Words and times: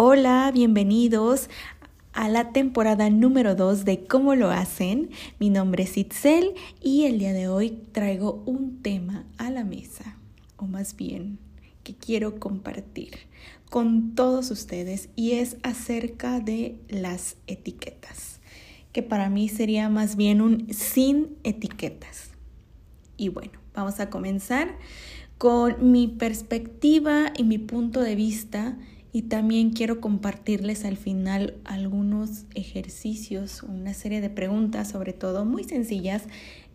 Hola, 0.00 0.52
bienvenidos 0.54 1.50
a 2.12 2.28
la 2.28 2.52
temporada 2.52 3.10
número 3.10 3.56
2 3.56 3.84
de 3.84 4.04
Cómo 4.04 4.36
lo 4.36 4.48
hacen. 4.48 5.10
Mi 5.40 5.50
nombre 5.50 5.82
es 5.82 5.96
Itzel 5.96 6.54
y 6.80 7.06
el 7.06 7.18
día 7.18 7.32
de 7.32 7.48
hoy 7.48 7.82
traigo 7.90 8.44
un 8.46 8.80
tema 8.80 9.24
a 9.38 9.50
la 9.50 9.64
mesa, 9.64 10.16
o 10.56 10.66
más 10.68 10.94
bien 10.94 11.40
que 11.82 11.96
quiero 11.96 12.38
compartir 12.38 13.10
con 13.70 14.14
todos 14.14 14.52
ustedes 14.52 15.08
y 15.16 15.32
es 15.32 15.56
acerca 15.64 16.38
de 16.38 16.78
las 16.88 17.36
etiquetas, 17.48 18.38
que 18.92 19.02
para 19.02 19.28
mí 19.28 19.48
sería 19.48 19.88
más 19.88 20.14
bien 20.14 20.40
un 20.40 20.72
sin 20.72 21.38
etiquetas. 21.42 22.30
Y 23.16 23.30
bueno, 23.30 23.58
vamos 23.74 23.98
a 23.98 24.10
comenzar 24.10 24.78
con 25.38 25.90
mi 25.90 26.06
perspectiva 26.06 27.32
y 27.36 27.42
mi 27.42 27.58
punto 27.58 28.00
de 28.00 28.14
vista 28.14 28.78
y 29.12 29.22
también 29.22 29.70
quiero 29.70 30.00
compartirles 30.00 30.84
al 30.84 30.96
final 30.96 31.54
algunos 31.64 32.44
ejercicios, 32.54 33.62
una 33.62 33.94
serie 33.94 34.20
de 34.20 34.30
preguntas, 34.30 34.90
sobre 34.90 35.12
todo 35.12 35.44
muy 35.44 35.64
sencillas, 35.64 36.24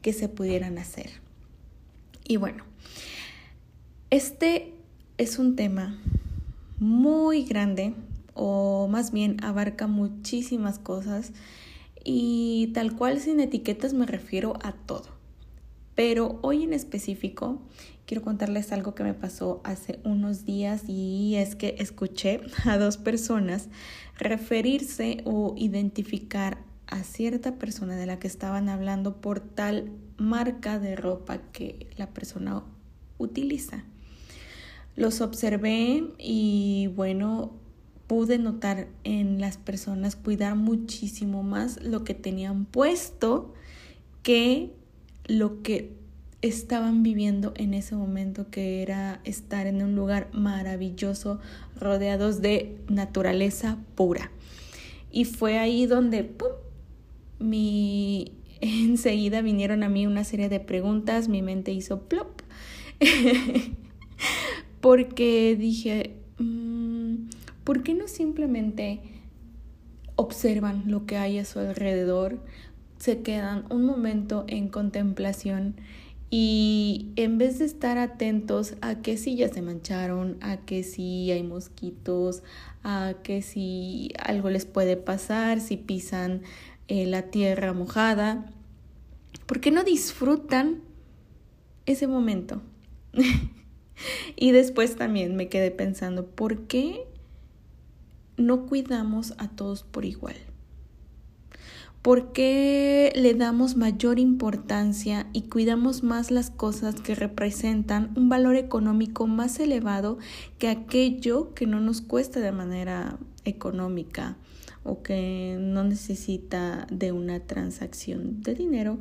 que 0.02 0.14
se 0.14 0.30
pudieran 0.30 0.78
hacer. 0.78 1.10
Y 2.28 2.38
bueno, 2.38 2.64
este 4.10 4.74
es 5.18 5.40
un 5.40 5.56
tema 5.56 6.00
muy 6.80 7.46
grande 7.46 7.94
o 8.34 8.88
más 8.88 9.12
bien 9.12 9.38
abarca 9.44 9.88
muchísimas 9.88 10.80
cosas 10.80 11.32
y 12.04 12.72
tal 12.74 12.96
cual 12.96 13.20
sin 13.20 13.40
etiquetas 13.40 13.94
me 13.94 14.06
refiero 14.06 14.58
a 14.64 14.74
todo. 14.74 15.08
Pero 15.96 16.40
hoy 16.42 16.64
en 16.64 16.74
específico 16.74 17.62
quiero 18.06 18.24
contarles 18.24 18.72
algo 18.72 18.96
que 18.96 19.04
me 19.04 19.14
pasó 19.14 19.62
hace 19.64 20.00
unos 20.04 20.46
días 20.46 20.84
y 20.88 21.36
es 21.36 21.56
que 21.56 21.76
escuché 21.80 22.42
a 22.66 22.78
dos 22.78 22.98
personas 22.98 23.70
referirse 24.18 25.22
o 25.26 25.56
identificar 25.58 26.58
a 26.88 27.04
cierta 27.04 27.56
persona 27.56 27.96
de 27.96 28.06
la 28.06 28.20
que 28.20 28.28
estaban 28.28 28.70
hablando 28.70 29.22
por 29.22 29.40
tal 29.40 29.92
marca 30.18 30.80
de 30.80 30.96
ropa 30.96 31.40
que 31.52 31.88
la 31.98 32.08
persona 32.08 32.64
utiliza. 33.18 33.84
Los 34.96 35.22
observé 35.22 36.04
y 36.20 36.88
bueno, 36.96 37.54
pude 38.06 38.38
notar 38.38 38.90
en 39.04 39.42
las 39.42 39.58
personas 39.58 40.16
cuidar 40.16 40.56
muchísimo 40.56 41.42
más 41.42 41.82
lo 41.82 42.04
que 42.04 42.14
tenían 42.14 42.66
puesto 42.66 43.54
que 44.22 44.72
lo 45.26 45.64
que 45.64 46.03
estaban 46.44 47.04
viviendo 47.04 47.54
en 47.56 47.74
ese 47.74 47.96
momento, 47.96 48.50
que 48.52 48.82
era 48.82 49.22
estar 49.24 49.66
en 49.66 49.82
un 49.82 49.96
lugar 49.96 50.30
maravilloso, 50.34 51.40
rodeados 51.80 52.42
de 52.42 52.78
naturaleza 52.90 53.78
pura. 53.96 54.30
Y 55.10 55.24
fue 55.24 55.58
ahí 55.58 55.86
donde, 55.86 56.24
¡pum!, 56.24 56.50
mi... 57.40 58.34
enseguida 58.62 59.42
vinieron 59.42 59.84
a 59.84 59.90
mí 59.90 60.06
una 60.06 60.26
serie 60.26 60.50
de 60.50 60.60
preguntas, 60.60 61.30
mi 61.30 61.42
mente 61.42 61.72
hizo 61.72 62.04
plop, 62.04 62.42
porque 64.82 65.56
dije, 65.58 66.18
mm, 66.40 67.30
¿por 67.64 67.84
qué 67.84 67.94
no 67.94 68.08
simplemente 68.10 69.00
observan 70.16 70.84
lo 70.88 71.06
que 71.06 71.16
hay 71.18 71.40
a 71.40 71.46
su 71.46 71.60
alrededor? 71.60 72.40
Se 72.98 73.22
quedan 73.22 73.66
un 73.70 73.86
momento 73.86 74.46
en 74.48 74.68
contemplación 74.68 75.76
y 76.36 77.12
en 77.16 77.38
vez 77.38 77.60
de 77.60 77.66
estar 77.66 78.00
atentos 78.00 78.74
a 78.82 79.04
que 79.04 79.18
si 79.18 79.36
ya 79.36 79.50
se 79.50 79.62
mancharon, 79.62 80.40
a 80.42 80.58
que 80.58 80.82
si 80.82 81.30
hay 81.30 81.44
mosquitos, 81.44 82.42
a 82.84 83.14
que 83.22 83.44
si 83.44 84.10
algo 84.18 84.50
les 84.50 84.66
puede 84.66 84.98
pasar, 84.98 85.62
si 85.62 85.78
pisan 85.78 86.42
eh, 86.88 87.06
la 87.06 87.30
tierra 87.30 87.72
mojada, 87.74 88.50
¿por 89.46 89.62
qué 89.62 89.70
no 89.70 89.84
disfrutan 89.84 90.82
ese 91.86 92.08
momento? 92.08 92.64
y 94.36 94.50
después 94.54 94.96
también 94.96 95.36
me 95.36 95.50
quedé 95.50 95.70
pensando, 95.70 96.26
¿por 96.26 96.62
qué 96.66 97.06
no 98.38 98.66
cuidamos 98.66 99.36
a 99.38 99.50
todos 99.50 99.84
por 99.84 100.04
igual? 100.04 100.38
¿Por 102.04 102.34
qué 102.34 103.14
le 103.16 103.34
damos 103.34 103.78
mayor 103.78 104.20
importancia 104.20 105.26
y 105.32 105.44
cuidamos 105.44 106.04
más 106.04 106.32
las 106.32 106.50
cosas 106.50 106.96
que 106.96 107.16
representan 107.16 108.12
un 108.18 108.28
valor 108.28 108.58
económico 108.58 109.26
más 109.26 109.58
elevado 109.62 110.18
que 110.60 110.68
aquello 110.68 111.54
que 111.54 111.66
no 111.66 111.80
nos 111.80 112.02
cuesta 112.02 112.42
de 112.42 112.52
manera 112.52 113.20
económica 113.46 114.36
o 114.84 115.02
que 115.02 115.56
no 115.58 115.86
necesita 115.86 116.88
de 116.92 117.14
una 117.14 117.40
transacción 117.40 118.42
de 118.42 118.54
dinero 118.54 119.00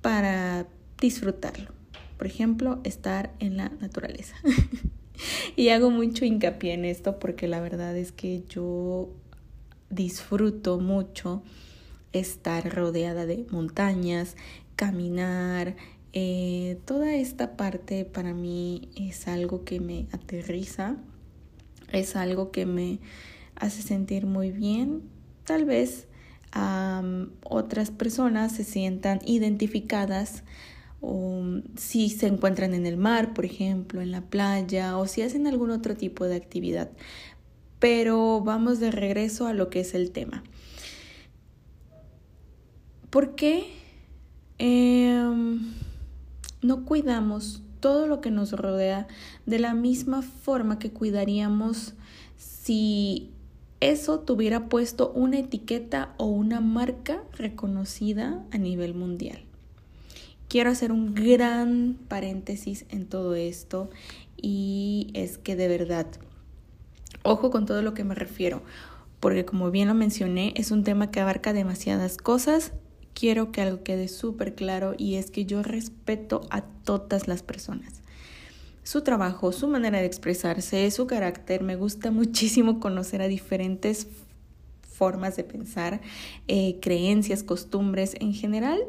para 0.00 0.66
disfrutarlo? 1.00 1.70
Por 2.18 2.26
ejemplo, 2.26 2.80
estar 2.82 3.34
en 3.38 3.56
la 3.56 3.68
naturaleza. 3.68 4.34
y 5.54 5.68
hago 5.68 5.92
mucho 5.92 6.24
hincapié 6.24 6.72
en 6.72 6.86
esto 6.86 7.20
porque 7.20 7.46
la 7.46 7.60
verdad 7.60 7.96
es 7.96 8.10
que 8.10 8.42
yo 8.48 9.10
disfruto 9.90 10.80
mucho 10.80 11.44
estar 12.12 12.74
rodeada 12.74 13.26
de 13.26 13.46
montañas, 13.50 14.36
caminar, 14.76 15.76
eh, 16.12 16.78
toda 16.84 17.14
esta 17.14 17.56
parte 17.56 18.04
para 18.04 18.34
mí 18.34 18.90
es 18.96 19.28
algo 19.28 19.64
que 19.64 19.80
me 19.80 20.06
aterriza, 20.12 20.96
es 21.90 22.16
algo 22.16 22.50
que 22.50 22.66
me 22.66 23.00
hace 23.56 23.82
sentir 23.82 24.26
muy 24.26 24.50
bien. 24.50 25.02
Tal 25.44 25.64
vez 25.64 26.08
otras 27.44 27.90
personas 27.90 28.52
se 28.52 28.64
sientan 28.64 29.20
identificadas 29.24 30.44
si 31.76 32.10
se 32.10 32.26
encuentran 32.26 32.74
en 32.74 32.86
el 32.86 32.96
mar, 32.96 33.32
por 33.32 33.44
ejemplo, 33.44 34.02
en 34.02 34.10
la 34.10 34.20
playa 34.20 34.98
o 34.98 35.06
si 35.06 35.22
hacen 35.22 35.46
algún 35.46 35.70
otro 35.70 35.96
tipo 35.96 36.26
de 36.26 36.36
actividad. 36.36 36.90
Pero 37.78 38.40
vamos 38.42 38.80
de 38.80 38.90
regreso 38.90 39.46
a 39.46 39.54
lo 39.54 39.70
que 39.70 39.80
es 39.80 39.94
el 39.94 40.12
tema. 40.12 40.44
¿Por 43.12 43.34
qué 43.34 43.66
em, 44.56 45.60
no 46.62 46.86
cuidamos 46.86 47.62
todo 47.78 48.06
lo 48.06 48.22
que 48.22 48.30
nos 48.30 48.52
rodea 48.52 49.06
de 49.44 49.58
la 49.58 49.74
misma 49.74 50.22
forma 50.22 50.78
que 50.78 50.92
cuidaríamos 50.92 51.92
si 52.38 53.30
eso 53.80 54.20
tuviera 54.20 54.70
puesto 54.70 55.12
una 55.14 55.40
etiqueta 55.40 56.14
o 56.16 56.24
una 56.24 56.62
marca 56.62 57.22
reconocida 57.32 58.42
a 58.50 58.56
nivel 58.56 58.94
mundial? 58.94 59.42
Quiero 60.48 60.70
hacer 60.70 60.90
un 60.90 61.14
gran 61.14 61.98
paréntesis 62.08 62.86
en 62.88 63.04
todo 63.04 63.34
esto 63.34 63.90
y 64.38 65.10
es 65.12 65.36
que 65.36 65.54
de 65.54 65.68
verdad, 65.68 66.06
ojo 67.24 67.50
con 67.50 67.66
todo 67.66 67.82
lo 67.82 67.92
que 67.92 68.04
me 68.04 68.14
refiero, 68.14 68.62
porque 69.20 69.44
como 69.44 69.70
bien 69.70 69.88
lo 69.88 69.94
mencioné, 69.94 70.54
es 70.56 70.70
un 70.70 70.82
tema 70.82 71.10
que 71.10 71.20
abarca 71.20 71.52
demasiadas 71.52 72.16
cosas 72.16 72.72
quiero 73.14 73.52
que 73.52 73.60
algo 73.60 73.82
quede 73.82 74.08
súper 74.08 74.54
claro 74.54 74.94
y 74.96 75.16
es 75.16 75.30
que 75.30 75.44
yo 75.44 75.62
respeto 75.62 76.42
a 76.50 76.62
todas 76.62 77.28
las 77.28 77.42
personas. 77.42 78.02
Su 78.84 79.02
trabajo, 79.02 79.52
su 79.52 79.68
manera 79.68 80.00
de 80.00 80.06
expresarse, 80.06 80.90
su 80.90 81.06
carácter, 81.06 81.62
me 81.62 81.76
gusta 81.76 82.10
muchísimo 82.12 82.80
conocer 82.80 83.22
a 83.22 83.28
diferentes 83.28 84.06
formas 84.82 85.36
de 85.36 85.44
pensar, 85.44 86.00
eh, 86.48 86.78
creencias, 86.80 87.42
costumbres. 87.42 88.14
En 88.20 88.34
general, 88.34 88.80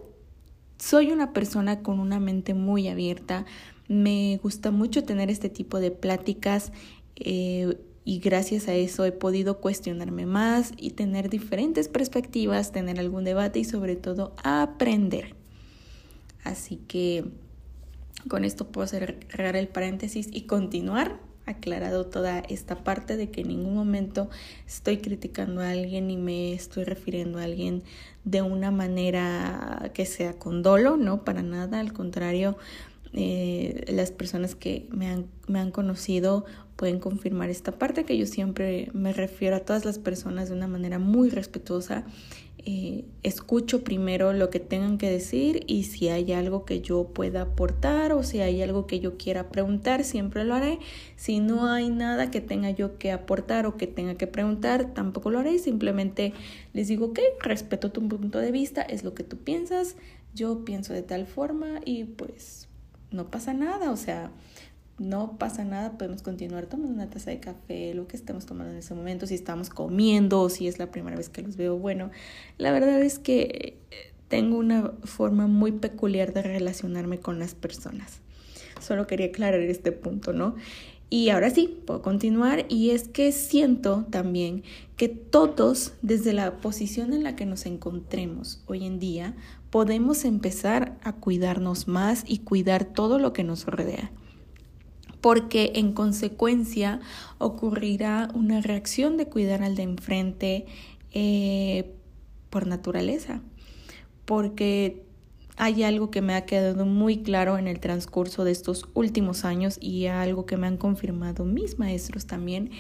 soy 0.78 1.12
una 1.12 1.33
persona 1.33 1.81
con 1.81 2.00
una 2.00 2.19
mente 2.19 2.53
muy 2.53 2.88
abierta. 2.88 3.45
Me 3.88 4.39
gusta 4.44 4.71
mucho 4.71 5.03
tener 5.03 5.30
este 5.30 5.50
tipo 5.50 5.80
de 5.80 5.92
pláticas. 5.92 6.71
Eh, 7.15 7.77
y 8.05 8.19
gracias 8.19 8.67
a 8.67 8.73
eso 8.73 9.05
he 9.05 9.11
podido 9.11 9.59
cuestionarme 9.59 10.25
más 10.25 10.73
y 10.77 10.91
tener 10.91 11.29
diferentes 11.29 11.88
perspectivas, 11.88 12.71
tener 12.71 13.00
algún 13.00 13.23
debate 13.23 13.59
y 13.59 13.63
sobre 13.63 13.95
todo 13.95 14.33
aprender. 14.44 15.35
Así 16.44 16.77
que 16.88 17.23
con 18.27 18.44
esto 18.44 18.67
puedo 18.67 18.88
cerrar 18.88 19.55
el 19.55 19.67
paréntesis 19.67 20.27
y 20.31 20.41
continuar 20.41 21.19
aclarado 21.45 22.05
toda 22.05 22.39
esta 22.39 22.83
parte 22.83 23.17
de 23.17 23.29
que 23.29 23.41
en 23.41 23.50
ningún 23.50 23.75
momento 23.75 24.29
estoy 24.65 24.97
criticando 24.97 25.61
a 25.61 25.71
alguien 25.71 26.09
y 26.09 26.17
me 26.17 26.53
estoy 26.53 26.85
refiriendo 26.85 27.39
a 27.39 27.44
alguien 27.44 27.83
de 28.23 28.41
una 28.41 28.71
manera 28.71 29.91
que 29.94 30.05
sea 30.05 30.33
con 30.33 30.63
dolo, 30.63 30.95
no 30.95 31.25
para 31.25 31.41
nada, 31.41 31.79
al 31.79 31.94
contrario, 31.94 32.57
Eh, 33.15 33.85
las 33.89 34.09
personas 34.09 34.55
que 34.55 34.88
me 34.89 35.05
han, 35.07 35.27
me 35.47 35.59
han 35.59 35.69
conocido 35.69 36.45
pueden 36.75 37.00
confirmar 37.00 37.50
esta 37.50 37.72
parte 37.72 38.04
que 38.04 38.18
yo 38.18 38.25
siempre 38.25 38.90
me 38.94 39.14
refiero 39.14 39.56
a 39.56 39.60
todas 39.60 39.86
las 39.86 40.00
personas 40.00 40.50
de 40.50 40.56
una 40.56 40.68
manera 40.68 41.00
muy 41.00 41.30
respetuosa 41.30 42.06
eh, 42.66 43.04
escucho 43.24 43.84
primero 43.84 44.31
lo 44.31 44.50
que 44.50 44.62
tengan 44.62 44.98
que 44.98 45.10
decir 45.10 45.66
y 45.68 45.84
si 45.84 46.08
hay 46.08 46.31
algo 46.31 46.64
que 46.64 46.80
yo 46.80 47.10
pueda 47.10 47.42
aportar 47.42 48.14
o 48.14 48.24
si 48.24 48.40
hay 48.40 48.62
algo 48.62 48.88
que 48.88 49.02
yo 49.02 49.18
quiera 49.18 49.50
preguntar, 49.50 50.06
siempre 50.06 50.46
lo 50.46 50.56
haré. 50.56 50.80
Si 51.18 51.42
no 51.42 51.68
hay 51.68 51.90
nada 51.90 52.31
que 52.31 52.40
tenga 52.40 52.72
yo 52.72 52.98
que 52.98 53.12
aportar 53.12 53.66
o 53.66 53.75
que 53.75 53.86
tenga 53.86 54.16
que 54.16 54.28
preguntar, 54.28 54.94
tampoco 54.94 55.30
lo 55.30 55.40
haré. 55.40 55.60
Simplemente 55.60 56.31
les 56.72 56.88
digo, 56.88 57.08
ok, 57.08 57.20
respeto 57.42 57.92
tu 57.92 58.08
punto 58.08 58.40
de 58.40 58.52
vista, 58.54 58.81
es 58.81 59.04
lo 59.04 59.14
que 59.14 59.25
tú 59.25 59.40
piensas, 59.40 59.98
yo 60.34 60.64
pienso 60.64 60.94
de 60.94 61.04
tal 61.04 61.25
forma 61.28 61.81
y 61.84 62.06
pues 62.06 62.70
no 63.12 63.30
pasa 63.30 63.54
nada, 63.54 63.92
o 63.92 63.98
sea, 63.98 64.31
no 65.00 65.38
pasa 65.38 65.63
nada, 65.63 65.98
podemos 65.98 66.22
continuar 66.22 66.68
tomando 66.68 66.94
una 66.94 67.10
taza 67.10 67.31
de 67.31 67.40
café, 67.40 67.94
lo 67.94 68.07
que 68.07 68.16
estemos 68.16 68.45
tomando 68.45 68.72
en 68.72 68.80
ese 68.80 68.94
momento, 68.94 69.25
si 69.25 69.36
estamos 69.36 69.69
comiendo 69.69 70.42
o 70.42 70.50
si 70.50 70.68
es 70.68 70.78
la 70.78 70.92
primera 70.92 71.18
vez 71.18 71.30
que 71.30 71.42
los 71.42 71.57
veo. 71.57 71.78
Bueno, 71.78 72.12
la 72.57 72.72
verdad 72.72 73.01
es 73.01 73.18
que 73.18 73.80
eh, 73.92 74.13
tengo 74.28 74.57
una 74.57 74.92
forma 75.04 75.48
muy 75.48 75.72
peculiar 75.72 76.34
de 76.34 76.44
relacionarme 76.44 77.19
con 77.19 77.40
las 77.40 77.56
personas. 77.56 78.19
Solo 78.80 79.07
quería 79.07 79.28
aclarar 79.28 79.62
este 79.62 79.92
punto, 79.92 80.34
¿no? 80.34 80.56
Y 81.10 81.30
ahora 81.30 81.50
sí, 81.50 81.80
puedo 81.86 82.01
continuar 82.01 82.66
y 82.69 82.92
es 82.92 83.07
que 83.07 83.31
siento 83.31 84.06
también 84.10 84.63
que 84.98 85.10
todos, 85.10 85.94
desde 86.01 86.34
la 86.34 86.57
posición 86.57 87.13
en 87.13 87.24
la 87.24 87.36
que 87.36 87.46
nos 87.46 87.66
encontremos 87.66 88.63
hoy 88.66 88.86
en 88.86 89.00
día, 89.00 89.36
podemos 89.69 90.25
empezar 90.25 90.98
a 91.04 91.13
cuidarnos 91.13 91.88
más 91.88 92.24
y 92.28 92.39
cuidar 92.39 92.86
todo 92.86 93.19
lo 93.19 93.31
que 93.34 93.44
nos 93.44 93.66
rodea 93.66 94.12
porque 95.24 95.72
en 95.75 95.94
consecuencia 95.94 97.00
ocurrirá 97.38 98.28
una 98.34 98.60
reacción 98.60 99.16
de 99.16 99.28
cuidar 99.28 99.64
al 99.64 99.78
de 99.78 99.84
enfrente 99.84 100.66
eh, 101.12 101.96
por 102.50 102.68
naturaleza, 102.68 103.42
porque 104.25 105.06
hay 105.56 105.84
algo 105.84 106.12
que 106.12 106.22
me 106.22 106.36
ha 106.36 106.46
quedado 106.46 106.86
muy 106.86 107.24
claro 107.24 107.58
en 107.58 107.70
el 107.70 107.80
transcurso 107.80 108.44
de 108.44 108.52
estos 108.52 108.90
últimos 108.96 109.46
años 109.46 109.78
y 109.80 110.08
algo 110.08 110.46
que 110.46 110.58
me 110.58 110.68
han 110.68 110.75
confirmado 110.75 111.46
mis 111.46 111.80
maestros 111.80 112.25
también, 112.25 112.72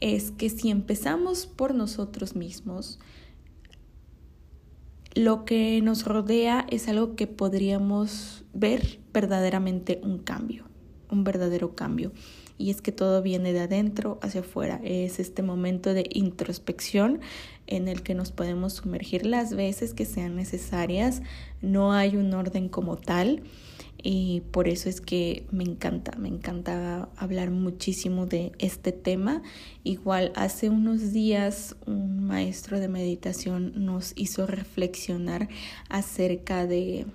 es 0.00 0.32
que 0.32 0.50
si 0.50 0.70
empezamos 0.70 1.46
por 1.46 1.72
nosotros 1.72 2.34
mismos, 2.34 2.98
lo 5.14 5.44
que 5.44 5.80
nos 5.82 6.04
rodea 6.04 6.66
es 6.68 6.88
algo 6.88 7.14
que 7.14 7.28
podríamos 7.28 8.44
ver 8.52 8.98
verdaderamente 9.12 10.00
un 10.02 10.18
cambio 10.18 10.71
un 11.12 11.24
verdadero 11.24 11.74
cambio. 11.74 12.12
Y 12.58 12.70
es 12.70 12.82
que 12.82 12.92
todo 12.92 13.22
viene 13.22 13.52
de 13.52 13.60
adentro 13.60 14.18
hacia 14.22 14.40
afuera. 14.40 14.80
Es 14.84 15.18
este 15.18 15.42
momento 15.42 15.94
de 15.94 16.06
introspección 16.10 17.20
en 17.66 17.88
el 17.88 18.02
que 18.02 18.14
nos 18.14 18.32
podemos 18.32 18.74
sumergir 18.74 19.26
las 19.26 19.54
veces 19.54 19.94
que 19.94 20.04
sean 20.04 20.36
necesarias. 20.36 21.22
No 21.60 21.92
hay 21.92 22.16
un 22.16 22.32
orden 22.34 22.68
como 22.68 22.96
tal. 22.96 23.42
Y 24.02 24.42
por 24.50 24.66
eso 24.66 24.88
es 24.88 25.00
que 25.00 25.46
me 25.52 25.62
encanta, 25.62 26.18
me 26.18 26.28
encanta 26.28 27.08
hablar 27.16 27.50
muchísimo 27.50 28.26
de 28.26 28.52
este 28.58 28.90
tema. 28.90 29.42
Igual 29.84 30.32
hace 30.34 30.70
unos 30.70 31.12
días 31.12 31.76
un 31.86 32.24
maestro 32.24 32.80
de 32.80 32.88
meditación 32.88 33.72
nos 33.76 34.12
hizo 34.16 34.46
reflexionar 34.46 35.48
acerca 35.88 36.66
de, 36.66 37.06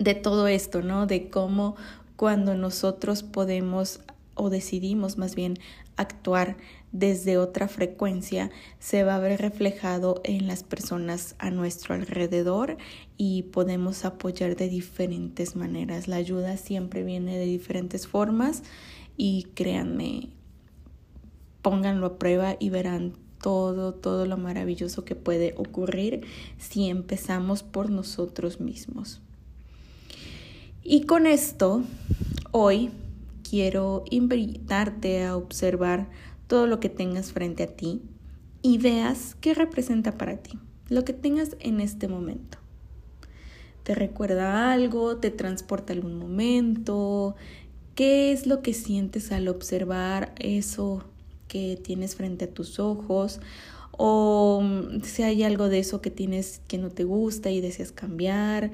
de 0.00 0.14
todo 0.14 0.48
esto, 0.48 0.82
¿no? 0.82 1.06
De 1.06 1.30
cómo 1.30 1.76
cuando 2.20 2.54
nosotros 2.54 3.22
podemos 3.22 4.00
o 4.34 4.50
decidimos 4.50 5.16
más 5.16 5.34
bien 5.34 5.58
actuar 5.96 6.58
desde 6.92 7.38
otra 7.38 7.66
frecuencia, 7.66 8.50
se 8.78 9.04
va 9.04 9.16
a 9.16 9.20
ver 9.20 9.40
reflejado 9.40 10.20
en 10.24 10.46
las 10.46 10.62
personas 10.62 11.34
a 11.38 11.50
nuestro 11.50 11.94
alrededor 11.94 12.76
y 13.16 13.44
podemos 13.44 14.04
apoyar 14.04 14.54
de 14.54 14.68
diferentes 14.68 15.56
maneras. 15.56 16.08
La 16.08 16.16
ayuda 16.16 16.58
siempre 16.58 17.04
viene 17.04 17.38
de 17.38 17.46
diferentes 17.46 18.06
formas 18.06 18.64
y 19.16 19.44
créanme, 19.54 20.28
pónganlo 21.62 22.06
a 22.06 22.18
prueba 22.18 22.54
y 22.60 22.68
verán 22.68 23.14
todo, 23.40 23.94
todo 23.94 24.26
lo 24.26 24.36
maravilloso 24.36 25.06
que 25.06 25.14
puede 25.16 25.54
ocurrir 25.56 26.26
si 26.58 26.90
empezamos 26.90 27.62
por 27.62 27.88
nosotros 27.88 28.60
mismos. 28.60 29.22
Y 30.82 31.02
con 31.02 31.26
esto, 31.26 31.82
hoy 32.52 32.90
quiero 33.48 34.02
invitarte 34.10 35.24
a 35.24 35.36
observar 35.36 36.08
todo 36.46 36.66
lo 36.66 36.80
que 36.80 36.88
tengas 36.88 37.32
frente 37.32 37.64
a 37.64 37.66
ti 37.66 38.00
y 38.62 38.78
veas 38.78 39.36
qué 39.42 39.52
representa 39.52 40.16
para 40.16 40.38
ti, 40.38 40.58
lo 40.88 41.04
que 41.04 41.12
tengas 41.12 41.54
en 41.60 41.80
este 41.80 42.08
momento. 42.08 42.56
¿Te 43.82 43.94
recuerda 43.94 44.72
algo? 44.72 45.18
¿Te 45.18 45.30
transporta 45.30 45.92
algún 45.92 46.18
momento? 46.18 47.36
¿Qué 47.94 48.32
es 48.32 48.46
lo 48.46 48.62
que 48.62 48.72
sientes 48.72 49.32
al 49.32 49.48
observar 49.48 50.34
eso 50.38 51.04
que 51.46 51.78
tienes 51.82 52.16
frente 52.16 52.46
a 52.46 52.54
tus 52.54 52.78
ojos? 52.78 53.40
O 53.92 54.62
si 55.02 55.24
hay 55.24 55.42
algo 55.42 55.68
de 55.68 55.80
eso 55.80 56.00
que 56.00 56.10
tienes 56.10 56.62
que 56.68 56.78
no 56.78 56.88
te 56.88 57.04
gusta 57.04 57.50
y 57.50 57.60
deseas 57.60 57.92
cambiar, 57.92 58.70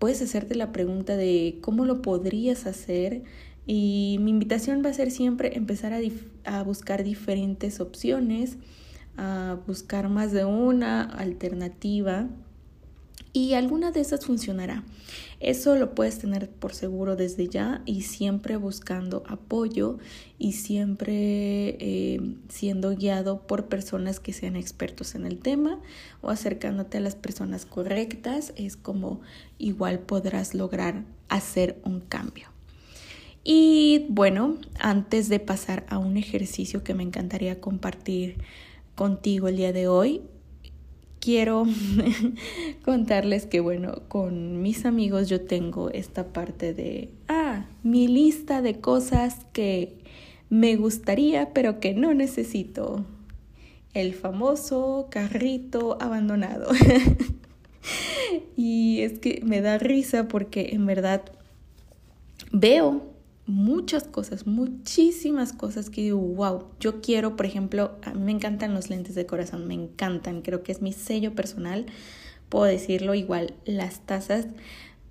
puedes 0.00 0.20
hacerte 0.22 0.56
la 0.56 0.72
pregunta 0.72 1.16
de 1.16 1.58
cómo 1.60 1.84
lo 1.84 2.02
podrías 2.02 2.66
hacer 2.66 3.22
y 3.66 4.16
mi 4.20 4.30
invitación 4.30 4.82
va 4.84 4.88
a 4.88 4.94
ser 4.94 5.10
siempre 5.12 5.56
empezar 5.56 5.92
a, 6.44 6.62
buscar 6.64 7.04
diferentes 7.04 7.78
opciones, 7.80 8.56
a 9.16 9.58
buscar 9.66 10.08
más 10.08 10.32
de 10.32 10.46
una 10.46 11.02
alternativa 11.02 12.26
y 13.32 13.54
alguna 13.54 13.92
de 13.92 14.00
esas 14.00 14.24
funcionará. 14.26 14.84
Eso 15.38 15.76
lo 15.76 15.94
puedes 15.94 16.18
tener 16.18 16.50
por 16.50 16.74
seguro 16.74 17.16
desde 17.16 17.48
ya 17.48 17.82
y 17.86 18.02
siempre 18.02 18.56
buscando 18.56 19.22
apoyo 19.26 19.98
y 20.38 20.52
siempre 20.52 21.76
eh, 21.80 22.20
siendo 22.48 22.94
guiado 22.94 23.46
por 23.46 23.66
personas 23.66 24.20
que 24.20 24.32
sean 24.32 24.56
expertos 24.56 25.14
en 25.14 25.24
el 25.24 25.38
tema 25.38 25.80
o 26.20 26.30
acercándote 26.30 26.98
a 26.98 27.00
las 27.00 27.14
personas 27.14 27.64
correctas 27.64 28.52
es 28.56 28.76
como 28.76 29.20
igual 29.58 30.00
podrás 30.00 30.54
lograr 30.54 31.04
hacer 31.28 31.80
un 31.84 32.00
cambio. 32.00 32.48
Y 33.42 34.06
bueno, 34.10 34.58
antes 34.78 35.30
de 35.30 35.40
pasar 35.40 35.86
a 35.88 35.96
un 35.96 36.18
ejercicio 36.18 36.84
que 36.84 36.92
me 36.92 37.02
encantaría 37.02 37.60
compartir 37.60 38.36
contigo 38.94 39.48
el 39.48 39.56
día 39.56 39.72
de 39.72 39.88
hoy, 39.88 40.20
quiero 41.20 41.66
contarles 42.84 43.46
que, 43.46 43.60
bueno, 43.60 44.02
con 44.08 44.62
mis 44.62 44.84
amigos 44.84 45.28
yo 45.28 45.42
tengo 45.42 45.90
esta 45.90 46.32
parte 46.32 46.74
de, 46.74 47.10
ah, 47.28 47.66
mi 47.82 48.08
lista 48.08 48.62
de 48.62 48.80
cosas 48.80 49.46
que 49.52 49.98
me 50.48 50.76
gustaría, 50.76 51.52
pero 51.52 51.78
que 51.78 51.94
no 51.94 52.14
necesito. 52.14 53.04
El 53.92 54.14
famoso 54.14 55.08
carrito 55.10 55.98
abandonado. 56.00 56.70
y 58.56 59.00
es 59.00 59.18
que 59.18 59.40
me 59.44 59.60
da 59.60 59.78
risa 59.78 60.28
porque 60.28 60.70
en 60.72 60.86
verdad 60.86 61.22
veo 62.52 63.10
muchas 63.50 64.04
cosas, 64.04 64.46
muchísimas 64.46 65.52
cosas 65.52 65.90
que 65.90 66.02
digo, 66.02 66.18
wow, 66.18 66.64
yo 66.78 67.00
quiero, 67.00 67.36
por 67.36 67.46
ejemplo, 67.46 67.98
a 68.02 68.14
mí 68.14 68.20
me 68.20 68.32
encantan 68.32 68.74
los 68.74 68.90
lentes 68.90 69.14
de 69.14 69.26
corazón, 69.26 69.66
me 69.66 69.74
encantan, 69.74 70.42
creo 70.42 70.62
que 70.62 70.72
es 70.72 70.80
mi 70.80 70.92
sello 70.92 71.34
personal, 71.34 71.86
puedo 72.48 72.64
decirlo 72.64 73.14
igual, 73.14 73.54
las 73.64 74.06
tazas, 74.06 74.46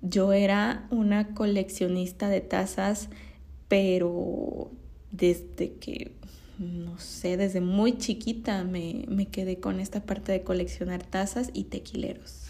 yo 0.02 0.32
era 0.32 0.86
una 0.90 1.34
coleccionista 1.34 2.28
de 2.28 2.40
tazas, 2.40 3.10
pero 3.68 4.70
desde 5.12 5.74
que, 5.74 6.12
no 6.58 6.98
sé, 6.98 7.36
desde 7.36 7.60
muy 7.60 7.98
chiquita 7.98 8.64
me, 8.64 9.04
me 9.08 9.26
quedé 9.26 9.60
con 9.60 9.80
esta 9.80 10.02
parte 10.02 10.32
de 10.32 10.42
coleccionar 10.42 11.02
tazas 11.04 11.50
y 11.52 11.64
tequileros. 11.64 12.40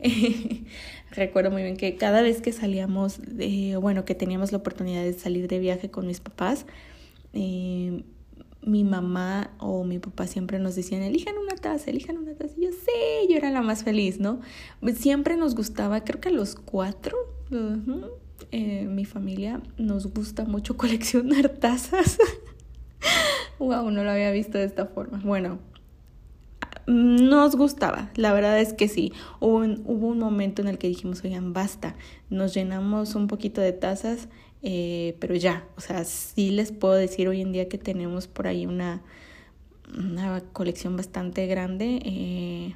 Recuerdo 1.12 1.50
muy 1.50 1.62
bien 1.62 1.76
que 1.76 1.96
cada 1.96 2.22
vez 2.22 2.40
que 2.40 2.52
salíamos, 2.52 3.20
de, 3.20 3.76
bueno, 3.76 4.04
que 4.04 4.14
teníamos 4.14 4.50
la 4.50 4.58
oportunidad 4.58 5.02
de 5.02 5.12
salir 5.12 5.46
de 5.46 5.58
viaje 5.58 5.90
con 5.90 6.06
mis 6.06 6.20
papás, 6.20 6.64
eh, 7.34 8.02
mi 8.64 8.84
mamá 8.84 9.50
o 9.58 9.84
mi 9.84 9.98
papá 9.98 10.26
siempre 10.26 10.58
nos 10.58 10.74
decían, 10.74 11.02
elijan 11.02 11.36
una 11.36 11.54
taza, 11.56 11.90
elijan 11.90 12.16
una 12.16 12.34
taza. 12.34 12.54
Y 12.56 12.64
yo 12.64 12.72
sé, 12.72 13.28
yo 13.28 13.36
era 13.36 13.50
la 13.50 13.60
más 13.60 13.84
feliz, 13.84 14.20
¿no? 14.20 14.40
Siempre 14.94 15.36
nos 15.36 15.54
gustaba, 15.54 16.02
creo 16.04 16.20
que 16.20 16.30
a 16.30 16.32
los 16.32 16.54
cuatro, 16.54 17.16
eh, 18.50 18.86
mi 18.88 19.04
familia 19.04 19.60
nos 19.76 20.06
gusta 20.14 20.44
mucho 20.44 20.76
coleccionar 20.78 21.50
tazas. 21.50 22.18
wow, 23.58 23.90
no 23.90 24.02
lo 24.02 24.10
había 24.10 24.30
visto 24.30 24.58
de 24.58 24.64
esta 24.64 24.86
forma. 24.86 25.20
Bueno, 25.22 25.58
nos 26.86 27.56
gustaba, 27.56 28.10
la 28.14 28.32
verdad 28.32 28.60
es 28.60 28.72
que 28.72 28.88
sí. 28.88 29.12
Hubo 29.40 29.56
un, 29.56 29.82
hubo 29.84 30.08
un 30.08 30.18
momento 30.18 30.62
en 30.62 30.68
el 30.68 30.78
que 30.78 30.88
dijimos, 30.88 31.22
oigan, 31.24 31.52
basta, 31.52 31.96
nos 32.30 32.54
llenamos 32.54 33.14
un 33.14 33.26
poquito 33.26 33.60
de 33.60 33.72
tazas, 33.72 34.28
eh, 34.62 35.16
pero 35.20 35.34
ya, 35.34 35.64
o 35.76 35.80
sea, 35.80 36.04
sí 36.04 36.50
les 36.50 36.72
puedo 36.72 36.94
decir 36.94 37.28
hoy 37.28 37.40
en 37.40 37.52
día 37.52 37.68
que 37.68 37.78
tenemos 37.78 38.28
por 38.28 38.46
ahí 38.46 38.66
una, 38.66 39.02
una 39.96 40.40
colección 40.52 40.96
bastante 40.96 41.46
grande. 41.46 42.00
Eh, 42.04 42.74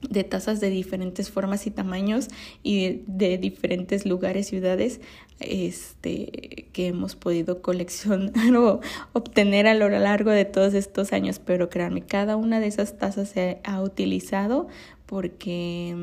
de 0.00 0.24
tazas 0.24 0.60
de 0.60 0.70
diferentes 0.70 1.30
formas 1.30 1.66
y 1.66 1.70
tamaños 1.70 2.28
y 2.62 3.02
de, 3.06 3.36
diferentes 3.38 4.06
lugares, 4.06 4.46
ciudades, 4.46 5.00
este, 5.40 6.68
que 6.72 6.88
hemos 6.88 7.16
podido 7.16 7.62
coleccionar 7.62 8.56
o 8.56 8.80
obtener 9.12 9.66
a 9.66 9.74
lo 9.74 9.88
largo 9.88 10.30
de 10.30 10.44
todos 10.44 10.74
estos 10.74 11.12
años. 11.12 11.40
Pero 11.40 11.68
créanme, 11.68 12.02
cada 12.02 12.36
una 12.36 12.60
de 12.60 12.68
esas 12.68 12.98
tazas 12.98 13.30
se 13.30 13.60
ha 13.64 13.82
utilizado 13.82 14.68
porque 15.06 15.96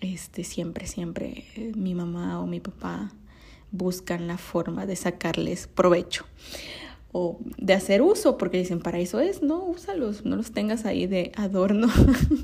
este, 0.00 0.44
siempre, 0.44 0.86
siempre 0.86 1.44
eh, 1.56 1.72
mi 1.76 1.94
mamá 1.94 2.40
o 2.40 2.46
mi 2.46 2.60
papá 2.60 3.12
buscan 3.70 4.26
la 4.26 4.38
forma 4.38 4.86
de 4.86 4.96
sacarles 4.96 5.66
provecho 5.66 6.24
o 7.12 7.38
de 7.56 7.72
hacer 7.72 8.02
uso, 8.02 8.36
porque 8.36 8.58
dicen, 8.58 8.80
para 8.80 8.98
eso 8.98 9.20
es, 9.20 9.42
no, 9.42 9.64
úsalos, 9.64 10.24
no 10.24 10.36
los 10.36 10.52
tengas 10.52 10.84
ahí 10.84 11.06
de 11.06 11.32
adorno. 11.36 11.88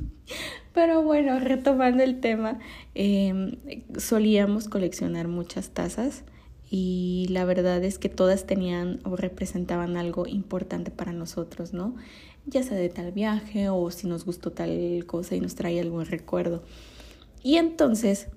Pero 0.72 1.02
bueno, 1.02 1.38
retomando 1.38 2.02
el 2.02 2.20
tema, 2.20 2.58
em, 2.94 3.56
solíamos 3.96 4.68
coleccionar 4.68 5.28
muchas 5.28 5.70
tazas 5.70 6.24
y 6.70 7.26
la 7.30 7.44
verdad 7.44 7.84
es 7.84 7.98
que 7.98 8.08
todas 8.08 8.46
tenían 8.46 9.00
o 9.04 9.16
representaban 9.16 9.96
algo 9.96 10.26
importante 10.26 10.90
para 10.90 11.12
nosotros, 11.12 11.72
¿no? 11.72 11.94
Ya 12.46 12.62
sea 12.62 12.76
de 12.76 12.88
tal 12.88 13.12
viaje 13.12 13.68
o 13.68 13.90
si 13.90 14.08
nos 14.08 14.24
gustó 14.24 14.50
tal 14.50 15.04
cosa 15.06 15.36
y 15.36 15.40
nos 15.40 15.54
trae 15.54 15.78
algún 15.80 16.06
recuerdo. 16.06 16.64
Y 17.42 17.56
entonces, 17.56 18.28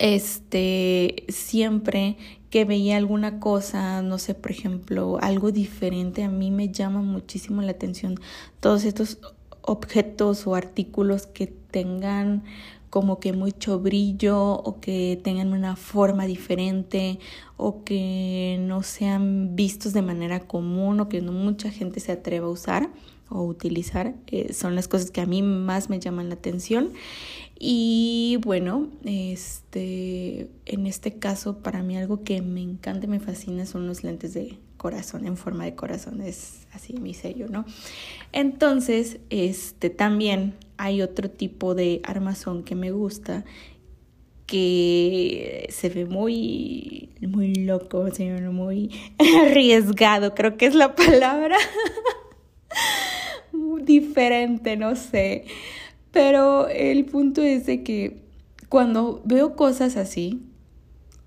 este, 0.00 1.24
siempre 1.28 2.16
que 2.48 2.64
veía 2.64 2.96
alguna 2.96 3.38
cosa, 3.38 4.02
no 4.02 4.18
sé, 4.18 4.34
por 4.34 4.50
ejemplo, 4.50 5.18
algo 5.20 5.52
diferente, 5.52 6.24
a 6.24 6.28
mí 6.28 6.50
me 6.50 6.70
llama 6.70 7.02
muchísimo 7.02 7.62
la 7.62 7.72
atención 7.72 8.16
todos 8.58 8.84
estos 8.84 9.18
objetos 9.60 10.46
o 10.46 10.54
artículos 10.54 11.26
que 11.26 11.46
tengan 11.46 12.42
como 12.88 13.20
que 13.20 13.32
mucho 13.32 13.78
brillo 13.78 14.54
o 14.54 14.80
que 14.80 15.20
tengan 15.22 15.52
una 15.52 15.76
forma 15.76 16.26
diferente 16.26 17.20
o 17.56 17.84
que 17.84 18.58
no 18.60 18.82
sean 18.82 19.54
vistos 19.54 19.92
de 19.92 20.02
manera 20.02 20.40
común 20.40 20.98
o 20.98 21.08
que 21.08 21.20
mucha 21.20 21.70
gente 21.70 22.00
se 22.00 22.10
atreva 22.10 22.46
a 22.46 22.50
usar 22.50 22.90
o 23.28 23.44
utilizar. 23.44 24.14
Eh, 24.26 24.52
son 24.52 24.74
las 24.74 24.88
cosas 24.88 25.10
que 25.12 25.20
a 25.20 25.26
mí 25.26 25.40
más 25.42 25.88
me 25.88 26.00
llaman 26.00 26.28
la 26.28 26.34
atención. 26.34 26.92
Y 27.62 28.38
bueno, 28.42 28.88
este, 29.04 30.48
en 30.64 30.86
este 30.86 31.18
caso, 31.18 31.58
para 31.58 31.82
mí 31.82 31.94
algo 31.98 32.24
que 32.24 32.40
me 32.40 32.62
encanta 32.62 33.04
y 33.04 33.08
me 33.10 33.20
fascina 33.20 33.66
son 33.66 33.86
los 33.86 34.02
lentes 34.02 34.32
de 34.32 34.58
corazón, 34.78 35.26
en 35.26 35.36
forma 35.36 35.66
de 35.66 35.74
corazón, 35.74 36.22
es 36.22 36.66
así 36.72 36.94
mi 36.94 37.12
sello, 37.12 37.48
¿no? 37.50 37.66
Entonces, 38.32 39.18
este, 39.28 39.90
también 39.90 40.54
hay 40.78 41.02
otro 41.02 41.30
tipo 41.30 41.74
de 41.74 42.00
armazón 42.02 42.62
que 42.64 42.74
me 42.74 42.92
gusta, 42.92 43.44
que 44.46 45.68
se 45.70 45.90
ve 45.90 46.06
muy, 46.06 47.10
muy 47.20 47.54
loco, 47.56 48.06
muy 48.52 48.90
arriesgado, 49.42 50.34
creo 50.34 50.56
que 50.56 50.64
es 50.64 50.74
la 50.74 50.94
palabra. 50.94 51.58
diferente, 53.84 54.76
no 54.76 54.96
sé. 54.96 55.44
Pero 56.12 56.68
el 56.68 57.04
punto 57.04 57.42
es 57.42 57.66
de 57.66 57.82
que 57.82 58.22
cuando 58.68 59.20
veo 59.24 59.56
cosas 59.56 59.96
así, 59.96 60.42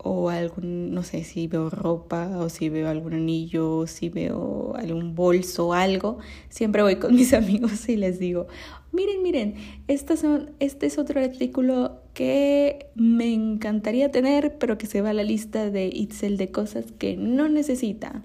o 0.03 0.29
algún, 0.29 0.93
no 0.93 1.01
sé, 1.03 1.23
si 1.23 1.47
veo 1.47 1.69
ropa 1.69 2.37
o 2.37 2.49
si 2.49 2.67
veo 2.67 2.89
algún 2.89 3.13
anillo, 3.13 3.77
o 3.77 3.87
si 3.87 4.09
veo 4.09 4.75
algún 4.75 5.15
bolso 5.15 5.73
algo, 5.73 6.17
siempre 6.49 6.83
voy 6.83 6.97
con 6.97 7.15
mis 7.15 7.33
amigos 7.33 7.87
y 7.87 7.95
les 7.95 8.19
digo, 8.19 8.47
miren, 8.91 9.23
miren, 9.23 9.55
estas 9.87 10.19
son, 10.19 10.51
este 10.59 10.85
es 10.87 10.97
otro 10.97 11.21
artículo 11.21 12.01
que 12.13 12.87
me 12.95 13.33
encantaría 13.33 14.11
tener, 14.11 14.57
pero 14.57 14.77
que 14.77 14.87
se 14.87 15.01
va 15.01 15.11
a 15.11 15.13
la 15.13 15.23
lista 15.23 15.69
de 15.69 15.87
Itzel 15.87 16.37
de 16.37 16.51
cosas 16.51 16.85
que 16.99 17.15
no 17.15 17.47
necesita. 17.47 18.23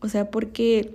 O 0.00 0.08
sea, 0.08 0.30
porque, 0.30 0.94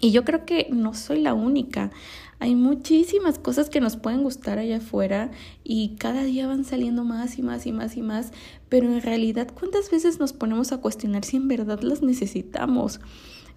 y 0.00 0.12
yo 0.12 0.24
creo 0.24 0.44
que 0.44 0.68
no 0.70 0.92
soy 0.92 1.20
la 1.22 1.32
única. 1.32 1.90
Hay 2.38 2.54
muchísimas 2.54 3.38
cosas 3.38 3.70
que 3.70 3.80
nos 3.80 3.96
pueden 3.96 4.22
gustar 4.22 4.58
allá 4.58 4.76
afuera 4.76 5.30
y 5.64 5.96
cada 5.96 6.22
día 6.22 6.46
van 6.46 6.64
saliendo 6.64 7.02
más 7.02 7.38
y 7.38 7.42
más 7.42 7.66
y 7.66 7.72
más 7.72 7.96
y 7.96 8.02
más, 8.02 8.32
pero 8.68 8.86
en 8.92 9.00
realidad 9.00 9.48
cuántas 9.58 9.90
veces 9.90 10.20
nos 10.20 10.32
ponemos 10.32 10.72
a 10.72 10.78
cuestionar 10.78 11.24
si 11.24 11.38
en 11.38 11.48
verdad 11.48 11.80
las 11.80 12.02
necesitamos 12.02 13.00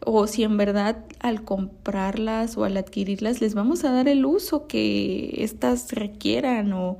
o 0.05 0.27
si 0.27 0.43
en 0.43 0.55
verdad 0.55 1.05
al 1.19 1.43
comprarlas 1.43 2.57
o 2.57 2.63
al 2.63 2.77
adquirirlas 2.77 3.41
les 3.41 3.53
vamos 3.53 3.83
a 3.83 3.91
dar 3.91 4.07
el 4.07 4.25
uso 4.25 4.67
que 4.67 5.43
éstas 5.43 5.91
requieran 5.91 6.71
o 6.71 6.99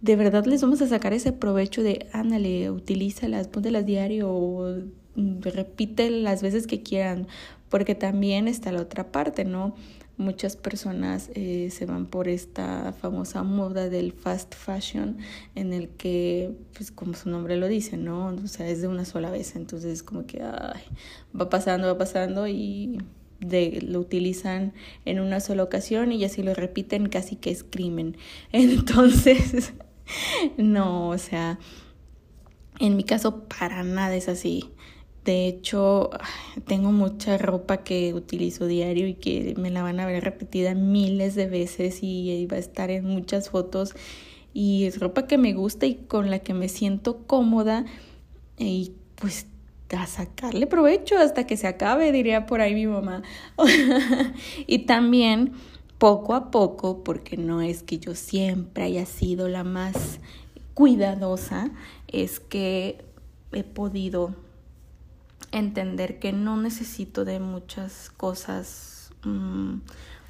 de 0.00 0.16
verdad 0.16 0.46
les 0.46 0.62
vamos 0.62 0.82
a 0.82 0.88
sacar 0.88 1.12
ese 1.12 1.32
provecho 1.32 1.82
de 1.82 2.08
ándale, 2.12 2.70
utilízalas, 2.70 3.48
póntelas 3.48 3.86
diario 3.86 4.30
o 4.30 4.74
repite 5.42 6.10
las 6.10 6.42
veces 6.42 6.66
que 6.66 6.82
quieran, 6.82 7.26
porque 7.70 7.94
también 7.94 8.46
está 8.46 8.72
la 8.72 8.82
otra 8.82 9.10
parte, 9.10 9.46
¿no? 9.46 9.74
muchas 10.20 10.54
personas 10.54 11.30
eh, 11.34 11.70
se 11.72 11.86
van 11.86 12.06
por 12.06 12.28
esta 12.28 12.92
famosa 12.92 13.42
moda 13.42 13.88
del 13.88 14.12
fast 14.12 14.54
fashion 14.54 15.16
en 15.54 15.72
el 15.72 15.88
que, 15.88 16.52
pues 16.74 16.92
como 16.92 17.14
su 17.14 17.30
nombre 17.30 17.56
lo 17.56 17.66
dice, 17.66 17.96
¿no? 17.96 18.26
O 18.28 18.46
sea, 18.46 18.68
es 18.68 18.82
de 18.82 18.88
una 18.88 19.04
sola 19.04 19.30
vez, 19.30 19.56
entonces 19.56 20.02
como 20.02 20.26
que 20.26 20.42
ay, 20.42 20.82
va 21.38 21.48
pasando, 21.48 21.86
va 21.86 21.96
pasando 21.98 22.46
y 22.46 22.98
de, 23.40 23.80
lo 23.82 23.98
utilizan 23.98 24.74
en 25.06 25.20
una 25.20 25.40
sola 25.40 25.62
ocasión 25.62 26.12
y 26.12 26.18
ya 26.18 26.28
si 26.28 26.42
lo 26.42 26.54
repiten 26.54 27.08
casi 27.08 27.36
que 27.36 27.50
es 27.50 27.64
crimen. 27.64 28.16
Entonces, 28.52 29.72
no, 30.58 31.08
o 31.08 31.18
sea, 31.18 31.58
en 32.78 32.96
mi 32.96 33.04
caso 33.04 33.44
para 33.44 33.82
nada 33.82 34.14
es 34.14 34.28
así. 34.28 34.70
De 35.24 35.46
hecho, 35.46 36.10
tengo 36.66 36.92
mucha 36.92 37.38
ropa 37.38 37.78
que 37.78 38.14
utilizo 38.14 38.66
diario 38.66 39.06
y 39.06 39.14
que 39.14 39.54
me 39.58 39.70
la 39.70 39.82
van 39.82 40.00
a 40.00 40.06
ver 40.06 40.24
repetida 40.24 40.74
miles 40.74 41.34
de 41.34 41.46
veces 41.46 41.98
y 42.02 42.46
va 42.46 42.56
a 42.56 42.60
estar 42.60 42.90
en 42.90 43.06
muchas 43.06 43.50
fotos. 43.50 43.94
Y 44.52 44.84
es 44.84 44.98
ropa 44.98 45.26
que 45.26 45.38
me 45.38 45.52
gusta 45.52 45.86
y 45.86 45.94
con 45.94 46.30
la 46.30 46.40
que 46.40 46.54
me 46.54 46.68
siento 46.68 47.18
cómoda 47.26 47.84
y 48.58 48.92
pues 49.14 49.46
a 49.96 50.06
sacarle 50.06 50.66
provecho 50.66 51.18
hasta 51.18 51.46
que 51.46 51.56
se 51.56 51.66
acabe, 51.66 52.12
diría 52.12 52.46
por 52.46 52.60
ahí 52.60 52.74
mi 52.74 52.86
mamá. 52.86 53.22
y 54.66 54.80
también 54.80 55.52
poco 55.98 56.34
a 56.34 56.50
poco, 56.50 57.02
porque 57.02 57.36
no 57.36 57.60
es 57.60 57.82
que 57.82 57.98
yo 57.98 58.14
siempre 58.14 58.84
haya 58.84 59.06
sido 59.06 59.48
la 59.48 59.64
más 59.64 60.20
cuidadosa, 60.74 61.70
es 62.08 62.40
que 62.40 63.04
he 63.52 63.64
podido 63.64 64.34
entender 65.52 66.18
que 66.18 66.32
no 66.32 66.56
necesito 66.56 67.24
de 67.24 67.40
muchas 67.40 68.10
cosas 68.10 69.10
mm, 69.24 69.76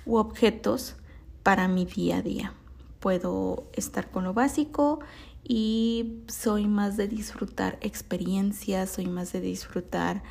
u 0.06 0.16
objetos 0.16 0.96
para 1.42 1.68
mi 1.68 1.84
día 1.84 2.18
a 2.18 2.22
día. 2.22 2.54
Puedo 3.00 3.64
estar 3.72 4.10
con 4.10 4.24
lo 4.24 4.34
básico 4.34 5.00
y 5.42 6.22
soy 6.28 6.66
más 6.66 6.96
de 6.96 7.08
disfrutar 7.08 7.78
experiencias, 7.80 8.90
soy 8.90 9.06
más 9.06 9.32
de 9.32 9.40
disfrutar 9.40 10.22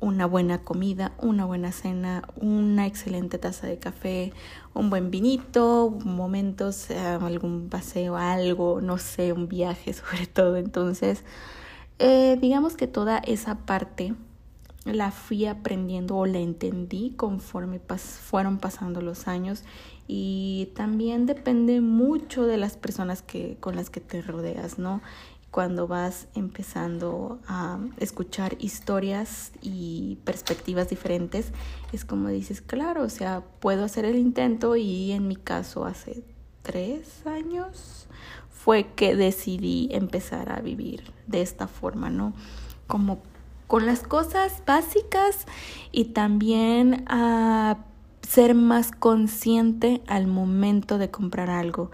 una 0.00 0.26
buena 0.26 0.62
comida, 0.62 1.12
una 1.18 1.44
buena 1.44 1.72
cena, 1.72 2.22
una 2.36 2.86
excelente 2.86 3.38
taza 3.38 3.66
de 3.66 3.78
café, 3.78 4.32
un 4.74 4.90
buen 4.90 5.10
vinito, 5.10 5.96
momentos, 6.04 6.90
algún 6.90 7.68
paseo, 7.70 8.16
algo, 8.16 8.80
no 8.80 8.98
sé, 8.98 9.32
un 9.32 9.48
viaje 9.48 9.92
sobre 9.94 10.26
todo. 10.26 10.56
Entonces, 10.56 11.24
eh, 11.98 12.36
digamos 12.40 12.76
que 12.76 12.86
toda 12.86 13.18
esa 13.18 13.58
parte 13.66 14.14
la 14.84 15.10
fui 15.10 15.46
aprendiendo 15.46 16.16
o 16.16 16.26
la 16.26 16.38
entendí 16.38 17.14
conforme 17.16 17.80
fueron 17.98 18.58
pasando 18.58 19.00
los 19.00 19.28
años 19.28 19.64
y 20.06 20.68
también 20.74 21.24
depende 21.26 21.80
mucho 21.80 22.46
de 22.46 22.58
las 22.58 22.76
personas 22.76 23.22
que 23.22 23.56
con 23.60 23.76
las 23.76 23.88
que 23.88 24.00
te 24.00 24.20
rodeas, 24.20 24.78
¿no? 24.78 25.00
Cuando 25.50 25.86
vas 25.86 26.26
empezando 26.34 27.38
a 27.46 27.78
escuchar 27.98 28.56
historias 28.58 29.52
y 29.62 30.18
perspectivas 30.24 30.90
diferentes, 30.90 31.52
es 31.92 32.04
como 32.04 32.28
dices, 32.28 32.60
claro, 32.60 33.04
o 33.04 33.08
sea, 33.08 33.42
puedo 33.60 33.84
hacer 33.84 34.04
el 34.04 34.18
intento 34.18 34.76
y 34.76 35.12
en 35.12 35.28
mi 35.28 35.36
caso 35.36 35.86
hace 35.86 36.24
tres 36.62 37.24
años 37.26 38.08
fue 38.50 38.92
que 38.94 39.14
decidí 39.14 39.88
empezar 39.92 40.50
a 40.50 40.60
vivir 40.60 41.12
de 41.26 41.40
esta 41.40 41.68
forma, 41.68 42.10
¿no? 42.10 42.34
Como 42.86 43.22
con 43.74 43.86
las 43.86 44.04
cosas 44.04 44.62
básicas 44.64 45.46
y 45.90 46.04
también 46.04 47.04
a 47.08 47.78
ser 48.22 48.54
más 48.54 48.92
consciente 48.92 50.00
al 50.06 50.28
momento 50.28 50.96
de 50.96 51.10
comprar 51.10 51.50
algo. 51.50 51.90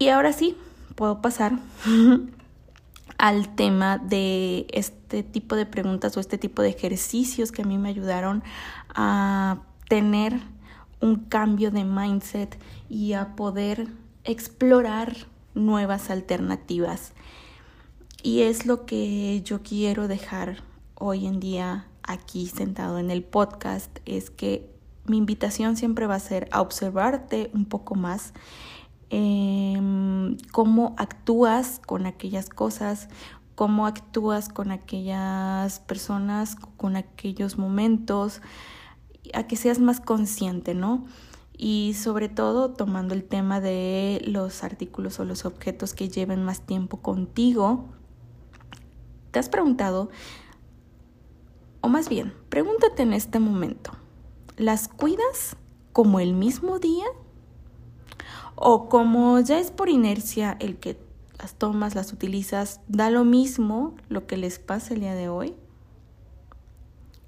Y 0.00 0.08
ahora 0.08 0.32
sí, 0.32 0.56
puedo 0.96 1.22
pasar 1.22 1.52
al 3.16 3.54
tema 3.54 3.98
de 3.98 4.66
este 4.72 5.22
tipo 5.22 5.54
de 5.54 5.66
preguntas 5.66 6.16
o 6.16 6.20
este 6.20 6.36
tipo 6.36 6.62
de 6.62 6.70
ejercicios 6.70 7.52
que 7.52 7.62
a 7.62 7.64
mí 7.64 7.78
me 7.78 7.88
ayudaron 7.88 8.42
a 8.88 9.60
tener 9.88 10.40
un 11.00 11.26
cambio 11.26 11.70
de 11.70 11.84
mindset 11.84 12.58
y 12.88 13.12
a 13.12 13.36
poder 13.36 13.86
explorar 14.24 15.14
nuevas 15.54 16.10
alternativas. 16.10 17.12
Y 18.24 18.42
es 18.42 18.66
lo 18.66 18.86
que 18.86 19.42
yo 19.42 19.62
quiero 19.64 20.06
dejar 20.06 20.62
hoy 20.94 21.26
en 21.26 21.40
día 21.40 21.88
aquí 22.04 22.46
sentado 22.46 23.00
en 23.00 23.10
el 23.10 23.24
podcast, 23.24 23.98
es 24.06 24.30
que 24.30 24.70
mi 25.06 25.16
invitación 25.16 25.76
siempre 25.76 26.06
va 26.06 26.14
a 26.14 26.20
ser 26.20 26.48
a 26.52 26.60
observarte 26.60 27.50
un 27.52 27.64
poco 27.64 27.96
más, 27.96 28.32
em, 29.10 30.36
cómo 30.52 30.94
actúas 30.98 31.80
con 31.84 32.06
aquellas 32.06 32.48
cosas, 32.48 33.08
cómo 33.56 33.88
actúas 33.88 34.48
con 34.48 34.70
aquellas 34.70 35.80
personas, 35.80 36.54
con 36.76 36.94
aquellos 36.94 37.58
momentos, 37.58 38.40
a 39.34 39.48
que 39.48 39.56
seas 39.56 39.80
más 39.80 40.00
consciente, 40.00 40.74
¿no? 40.74 41.04
Y 41.58 41.94
sobre 41.94 42.28
todo 42.28 42.70
tomando 42.70 43.14
el 43.14 43.24
tema 43.24 43.60
de 43.60 44.22
los 44.24 44.62
artículos 44.62 45.18
o 45.18 45.24
los 45.24 45.44
objetos 45.44 45.92
que 45.92 46.08
lleven 46.08 46.44
más 46.44 46.60
tiempo 46.60 46.98
contigo, 46.98 47.88
¿te 49.32 49.40
has 49.40 49.48
preguntado 49.48 50.10
o 51.82 51.88
más 51.88 52.08
bien, 52.08 52.32
pregúntate 52.48 53.02
en 53.02 53.12
este 53.12 53.40
momento, 53.40 53.90
¿las 54.56 54.86
cuidas 54.86 55.56
como 55.92 56.20
el 56.20 56.32
mismo 56.32 56.78
día? 56.78 57.04
¿O 58.54 58.88
como 58.88 59.40
ya 59.40 59.58
es 59.58 59.72
por 59.72 59.88
inercia 59.88 60.56
el 60.60 60.76
que 60.76 60.96
las 61.40 61.56
tomas, 61.56 61.96
las 61.96 62.12
utilizas, 62.12 62.80
da 62.86 63.10
lo 63.10 63.24
mismo 63.24 63.96
lo 64.08 64.28
que 64.28 64.36
les 64.36 64.60
pasa 64.60 64.94
el 64.94 65.00
día 65.00 65.16
de 65.16 65.28
hoy? 65.28 65.56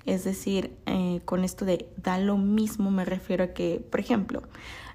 Es 0.06 0.22
decir, 0.22 0.76
eh, 0.86 1.20
con 1.24 1.42
esto 1.42 1.64
de 1.64 1.88
da 1.96 2.18
lo 2.18 2.36
mismo 2.36 2.92
me 2.92 3.04
refiero 3.04 3.42
a 3.42 3.48
que, 3.48 3.84
por 3.90 3.98
ejemplo, 3.98 4.44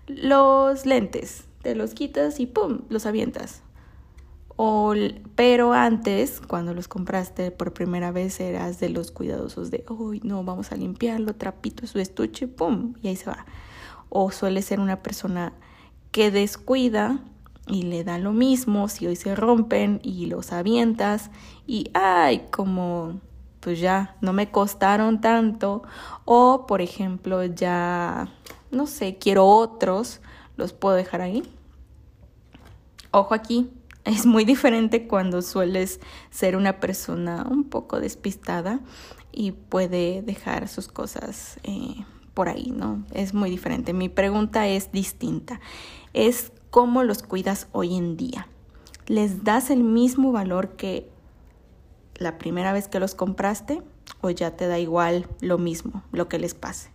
los 0.07 0.85
lentes, 0.85 1.49
te 1.63 1.75
los 1.75 1.93
quitas 1.93 2.39
y 2.39 2.45
¡pum! 2.45 2.83
los 2.87 3.05
avientas. 3.05 3.61
Pero 5.35 5.71
antes, 5.71 6.41
cuando 6.41 6.73
los 6.73 6.89
compraste 6.89 7.49
por 7.49 7.71
primera 7.71 8.11
vez, 8.11 8.41
eras 8.41 8.77
de 8.81 8.89
los 8.89 9.09
cuidadosos 9.11 9.71
de, 9.71 9.85
uy, 9.87 10.19
no, 10.25 10.43
vamos 10.43 10.73
a 10.73 10.75
limpiarlo, 10.75 11.33
trapito 11.33 11.87
su 11.87 11.97
estuche, 11.97 12.49
¡pum! 12.49 12.93
Y 13.01 13.07
ahí 13.07 13.15
se 13.15 13.29
va. 13.29 13.45
O 14.09 14.31
suele 14.31 14.61
ser 14.61 14.81
una 14.81 15.01
persona 15.01 15.53
que 16.11 16.29
descuida 16.29 17.21
y 17.67 17.83
le 17.83 18.03
da 18.03 18.17
lo 18.17 18.33
mismo 18.33 18.89
si 18.89 19.07
hoy 19.07 19.15
se 19.15 19.33
rompen 19.33 20.01
y 20.03 20.25
los 20.25 20.51
avientas 20.51 21.31
y, 21.65 21.89
ay, 21.93 22.47
como 22.51 23.21
pues 23.61 23.79
ya 23.79 24.17
no 24.19 24.33
me 24.33 24.51
costaron 24.51 25.21
tanto 25.21 25.83
o 26.25 26.65
por 26.65 26.81
ejemplo 26.81 27.43
ya 27.43 28.29
no 28.71 28.87
sé 28.87 29.17
quiero 29.17 29.45
otros 29.45 30.21
los 30.55 30.71
puedo 30.71 30.95
dejar 30.95 31.19
ahí 31.19 31.43
ojo 33.11 33.33
aquí 33.33 33.69
es 34.09 34.25
muy 34.25 34.43
diferente 34.43 35.07
cuando 35.07 35.41
sueles 35.41 35.99
ser 36.31 36.55
una 36.55 36.79
persona 36.79 37.45
un 37.49 37.63
poco 37.63 37.99
despistada 37.99 38.79
y 39.31 39.51
puede 39.51 40.23
dejar 40.23 40.67
sus 40.67 40.87
cosas 40.87 41.59
eh, 41.63 42.03
por 42.33 42.49
ahí, 42.49 42.71
¿no? 42.71 43.05
Es 43.11 43.33
muy 43.35 43.51
diferente. 43.51 43.93
Mi 43.93 44.09
pregunta 44.09 44.67
es 44.67 44.91
distinta. 44.91 45.59
Es 46.13 46.51
cómo 46.71 47.03
los 47.03 47.21
cuidas 47.21 47.67
hoy 47.71 47.95
en 47.95 48.17
día. 48.17 48.47
¿Les 49.05 49.43
das 49.43 49.69
el 49.69 49.83
mismo 49.83 50.31
valor 50.31 50.75
que 50.75 51.09
la 52.15 52.37
primera 52.39 52.73
vez 52.73 52.87
que 52.87 52.99
los 52.99 53.13
compraste 53.13 53.81
o 54.21 54.31
ya 54.31 54.55
te 54.55 54.67
da 54.67 54.79
igual 54.79 55.27
lo 55.39 55.59
mismo, 55.59 56.03
lo 56.11 56.27
que 56.27 56.39
les 56.39 56.55
pase? 56.55 56.89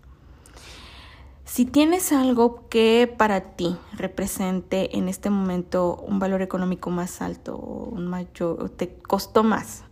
Si 1.54 1.66
tienes 1.66 2.10
algo 2.10 2.68
que 2.68 3.06
para 3.16 3.54
ti 3.54 3.76
represente 3.92 4.98
en 4.98 5.08
este 5.08 5.30
momento 5.30 6.04
un 6.04 6.18
valor 6.18 6.42
económico 6.42 6.90
más 6.90 7.22
alto 7.22 7.56
un 7.56 8.08
mayor, 8.08 8.70
te 8.70 8.96
costó 8.96 9.44
más, 9.44 9.84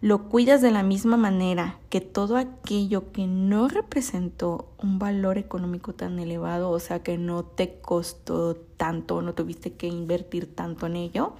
lo 0.00 0.30
cuidas 0.30 0.62
de 0.62 0.70
la 0.70 0.82
misma 0.82 1.18
manera 1.18 1.78
que 1.90 2.00
todo 2.00 2.38
aquello 2.38 3.12
que 3.12 3.26
no 3.26 3.68
representó 3.68 4.70
un 4.82 4.98
valor 4.98 5.36
económico 5.36 5.92
tan 5.92 6.18
elevado, 6.18 6.70
o 6.70 6.80
sea 6.80 7.02
que 7.02 7.18
no 7.18 7.44
te 7.44 7.78
costó 7.82 8.56
tanto, 8.56 9.20
no 9.20 9.34
tuviste 9.34 9.74
que 9.74 9.88
invertir 9.88 10.56
tanto 10.56 10.86
en 10.86 10.96
ello, 10.96 11.34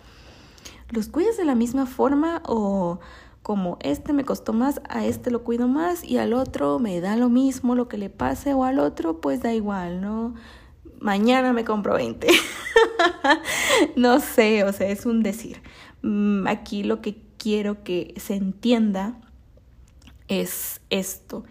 ¿los 0.90 1.08
cuidas 1.08 1.38
de 1.38 1.46
la 1.46 1.54
misma 1.54 1.86
forma 1.86 2.42
o 2.44 3.00
como 3.42 3.76
este 3.80 4.12
me 4.12 4.24
costó 4.24 4.52
más, 4.52 4.80
a 4.88 5.04
este 5.04 5.30
lo 5.30 5.42
cuido 5.42 5.68
más 5.68 6.04
y 6.04 6.18
al 6.18 6.32
otro 6.32 6.78
me 6.78 7.00
da 7.00 7.16
lo 7.16 7.28
mismo 7.28 7.74
lo 7.74 7.88
que 7.88 7.98
le 7.98 8.08
pase 8.08 8.54
o 8.54 8.64
al 8.64 8.78
otro 8.78 9.20
pues 9.20 9.42
da 9.42 9.52
igual, 9.52 10.00
¿no? 10.00 10.34
Mañana 11.00 11.52
me 11.52 11.64
compro 11.64 11.94
20. 11.94 12.28
no 13.96 14.20
sé, 14.20 14.62
o 14.62 14.72
sea, 14.72 14.88
es 14.88 15.04
un 15.04 15.24
decir. 15.24 15.60
Mm, 16.02 16.46
aquí 16.46 16.84
lo 16.84 17.00
que 17.00 17.20
quiero 17.36 17.82
que 17.82 18.14
se 18.18 18.34
entienda 18.34 19.20
es 20.28 20.80
esto, 20.90 21.44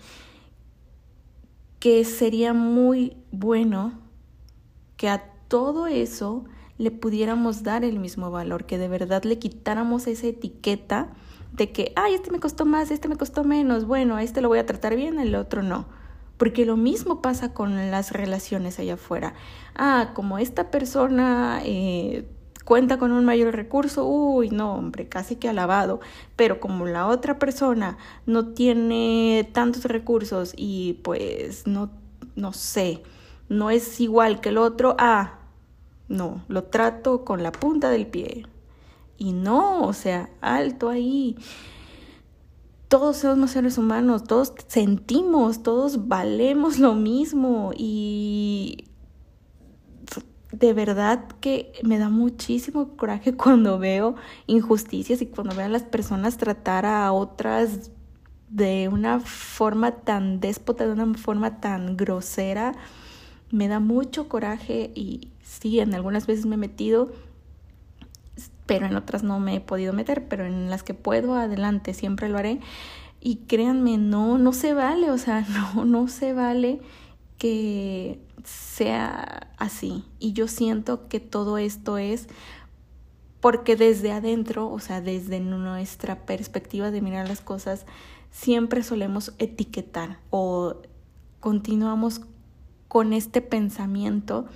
que 1.79 2.05
sería 2.05 2.53
muy 2.53 3.17
bueno 3.31 3.99
que 4.95 5.09
a 5.09 5.33
todo 5.49 5.87
eso 5.87 6.45
le 6.77 6.91
pudiéramos 6.91 7.63
dar 7.63 7.83
el 7.83 7.99
mismo 7.99 8.31
valor, 8.31 8.65
que 8.65 8.77
de 8.77 8.87
verdad 8.87 9.23
le 9.23 9.37
quitáramos 9.37 10.07
esa 10.07 10.27
etiqueta 10.27 11.13
de 11.51 11.71
que, 11.71 11.93
ay, 11.95 12.13
este 12.13 12.31
me 12.31 12.39
costó 12.39 12.65
más, 12.65 12.91
este 12.91 13.07
me 13.07 13.17
costó 13.17 13.43
menos, 13.43 13.85
bueno, 13.85 14.19
este 14.19 14.41
lo 14.41 14.47
voy 14.47 14.59
a 14.59 14.65
tratar 14.65 14.95
bien, 14.95 15.19
el 15.19 15.35
otro 15.35 15.63
no. 15.63 15.85
Porque 16.37 16.65
lo 16.65 16.75
mismo 16.75 17.21
pasa 17.21 17.53
con 17.53 17.91
las 17.91 18.11
relaciones 18.11 18.79
allá 18.79 18.95
afuera. 18.95 19.33
Ah, 19.75 20.11
como 20.15 20.39
esta 20.39 20.71
persona 20.71 21.61
eh, 21.63 22.25
cuenta 22.65 22.97
con 22.97 23.11
un 23.11 23.25
mayor 23.25 23.55
recurso, 23.55 24.05
uy, 24.05 24.49
no, 24.49 24.73
hombre, 24.73 25.07
casi 25.07 25.35
que 25.35 25.49
alabado. 25.49 25.99
Pero 26.35 26.59
como 26.59 26.87
la 26.87 27.07
otra 27.07 27.37
persona 27.37 27.97
no 28.25 28.53
tiene 28.53 29.49
tantos 29.53 29.85
recursos 29.85 30.53
y 30.55 30.93
pues 31.03 31.67
no, 31.67 31.91
no 32.35 32.53
sé, 32.53 33.03
no 33.49 33.69
es 33.69 33.99
igual 33.99 34.41
que 34.41 34.49
el 34.49 34.57
otro, 34.57 34.95
ah, 34.97 35.39
no, 36.07 36.43
lo 36.47 36.63
trato 36.63 37.23
con 37.23 37.43
la 37.43 37.51
punta 37.51 37.89
del 37.89 38.07
pie. 38.07 38.45
Y 39.21 39.33
no, 39.33 39.83
o 39.83 39.93
sea, 39.93 40.31
alto 40.41 40.89
ahí. 40.89 41.37
Todos 42.87 43.17
somos 43.17 43.51
seres 43.51 43.77
humanos, 43.77 44.23
todos 44.23 44.51
sentimos, 44.65 45.61
todos 45.61 46.07
valemos 46.07 46.79
lo 46.79 46.95
mismo 46.95 47.71
y 47.77 48.85
de 50.51 50.73
verdad 50.73 51.27
que 51.39 51.71
me 51.83 51.99
da 51.99 52.09
muchísimo 52.09 52.97
coraje 52.97 53.33
cuando 53.37 53.77
veo 53.77 54.15
injusticias 54.47 55.21
y 55.21 55.27
cuando 55.27 55.55
veo 55.55 55.67
a 55.67 55.69
las 55.69 55.83
personas 55.83 56.37
tratar 56.37 56.87
a 56.87 57.13
otras 57.13 57.91
de 58.49 58.89
una 58.91 59.19
forma 59.19 59.91
tan 59.97 60.39
déspota, 60.39 60.87
de 60.87 60.93
una 60.93 61.13
forma 61.13 61.61
tan 61.61 61.95
grosera. 61.95 62.73
Me 63.51 63.67
da 63.67 63.79
mucho 63.79 64.27
coraje 64.27 64.91
y 64.95 65.29
sí, 65.43 65.79
en 65.79 65.93
algunas 65.93 66.25
veces 66.25 66.47
me 66.47 66.55
he 66.55 66.57
metido 66.57 67.11
pero 68.65 68.85
en 68.85 68.95
otras 68.95 69.23
no 69.23 69.39
me 69.39 69.55
he 69.55 69.59
podido 69.61 69.93
meter, 69.93 70.27
pero 70.27 70.45
en 70.45 70.69
las 70.69 70.83
que 70.83 70.93
puedo, 70.93 71.35
adelante, 71.35 71.93
siempre 71.93 72.29
lo 72.29 72.37
haré. 72.37 72.59
Y 73.19 73.37
créanme, 73.47 73.97
no, 73.97 74.37
no 74.37 74.53
se 74.53 74.73
vale, 74.73 75.11
o 75.11 75.17
sea, 75.17 75.41
no, 75.75 75.85
no 75.85 76.07
se 76.07 76.33
vale 76.33 76.81
que 77.37 78.21
sea 78.43 79.51
así. 79.57 80.03
Y 80.19 80.33
yo 80.33 80.47
siento 80.47 81.07
que 81.07 81.19
todo 81.19 81.57
esto 81.57 81.97
es 81.97 82.27
porque 83.39 83.75
desde 83.75 84.11
adentro, 84.11 84.69
o 84.69 84.79
sea, 84.79 85.01
desde 85.01 85.39
nuestra 85.39 86.25
perspectiva 86.25 86.91
de 86.91 87.01
mirar 87.01 87.27
las 87.27 87.41
cosas, 87.41 87.85
siempre 88.29 88.83
solemos 88.83 89.33
etiquetar 89.39 90.19
o 90.29 90.77
continuamos 91.39 92.21
con 92.87 93.13
este 93.13 93.41
pensamiento 93.41 94.47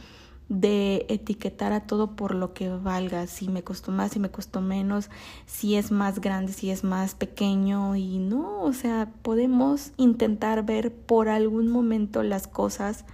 de 0.48 1.06
etiquetar 1.10 1.74
a 1.74 1.88
todo 1.88 2.16
por 2.16 2.36
lo 2.36 2.54
que 2.54 2.70
valga, 2.70 3.26
si 3.28 3.48
me 3.48 3.64
costó 3.64 3.92
más, 3.92 4.12
si 4.12 4.20
me 4.20 4.30
costó 4.30 4.62
menos, 4.62 5.10
si 5.46 5.76
es 5.76 5.92
más 5.92 6.22
grande, 6.22 6.54
si 6.54 6.70
es 6.70 6.84
más 6.84 7.16
pequeño 7.16 7.96
y 7.96 8.20
no, 8.20 8.62
o 8.62 8.74
sea, 8.74 9.12
podemos 9.24 9.92
intentar 9.98 10.66
ver 10.66 10.94
por 10.94 11.30
algún 11.30 11.70
momento 11.70 12.22
las 12.22 12.48
cosas 12.48 13.06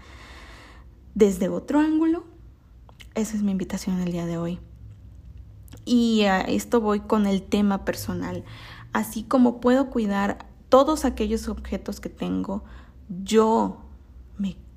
desde 1.16 1.48
otro 1.50 1.80
ángulo. 1.80 2.26
Esa 3.16 3.36
es 3.36 3.44
mi 3.44 3.52
invitación 3.52 4.00
el 4.02 4.12
día 4.12 4.26
de 4.26 4.38
hoy. 4.38 4.60
Y 5.86 6.24
a 6.24 6.42
esto 6.42 6.82
voy 6.82 7.00
con 7.00 7.26
el 7.26 7.44
tema 7.44 7.86
personal. 7.86 8.44
Así 8.94 9.24
como 9.24 9.62
puedo 9.62 9.90
cuidar 9.90 10.46
todos 10.70 11.06
aquellos 11.06 11.48
objetos 11.48 12.00
que 12.00 12.10
tengo, 12.10 12.64
yo 13.24 13.82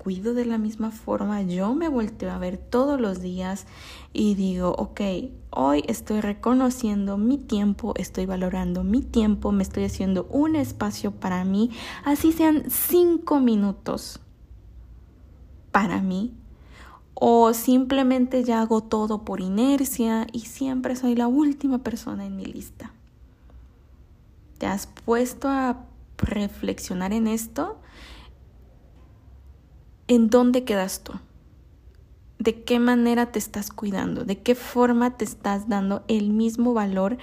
cuido 0.05 0.35
de 0.35 0.45
la 0.45 0.59
misma 0.59 0.91
forma, 0.91 1.41
yo 1.41 1.73
me 1.73 1.89
volteo 1.89 2.31
a 2.31 2.37
ver 2.37 2.59
todos 2.59 3.01
los 3.01 3.21
días 3.21 3.65
y 4.13 4.35
digo, 4.35 4.69
ok, 4.77 5.01
hoy 5.49 5.83
estoy 5.87 6.21
reconociendo 6.21 7.17
mi 7.17 7.39
tiempo, 7.39 7.95
estoy 7.97 8.27
valorando 8.27 8.83
mi 8.83 9.01
tiempo, 9.01 9.51
me 9.51 9.63
estoy 9.63 9.85
haciendo 9.85 10.27
un 10.29 10.55
espacio 10.55 11.09
para 11.09 11.43
mí, 11.43 11.71
así 12.03 12.31
sean 12.33 12.65
cinco 12.69 13.39
minutos 13.39 14.19
para 15.71 16.03
mí, 16.03 16.35
o 17.15 17.55
simplemente 17.55 18.43
ya 18.43 18.61
hago 18.61 18.81
todo 18.81 19.25
por 19.25 19.41
inercia 19.41 20.27
y 20.31 20.41
siempre 20.41 20.95
soy 20.95 21.15
la 21.15 21.27
última 21.27 21.79
persona 21.79 22.27
en 22.27 22.35
mi 22.35 22.45
lista. 22.45 22.93
¿Te 24.59 24.67
has 24.67 24.85
puesto 24.85 25.49
a 25.49 25.79
reflexionar 26.19 27.11
en 27.11 27.25
esto? 27.25 27.79
¿En 30.07 30.29
dónde 30.29 30.63
quedas 30.63 31.03
tú? 31.03 31.13
¿De 32.37 32.63
qué 32.63 32.77
manera 32.79 33.31
te 33.31 33.39
estás 33.39 33.71
cuidando? 33.71 34.23
¿De 34.23 34.39
qué 34.39 34.53
forma 34.53 35.17
te 35.17 35.25
estás 35.25 35.67
dando 35.67 36.03
el 36.07 36.29
mismo 36.29 36.73
valor 36.73 37.17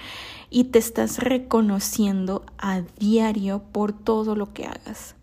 y 0.49 0.65
te 0.65 0.79
estás 0.79 1.19
reconociendo 1.19 2.43
a 2.57 2.81
diario 2.99 3.63
por 3.71 3.93
todo 3.93 4.35
lo 4.35 4.51
que 4.53 4.65
hagas? 4.65 5.15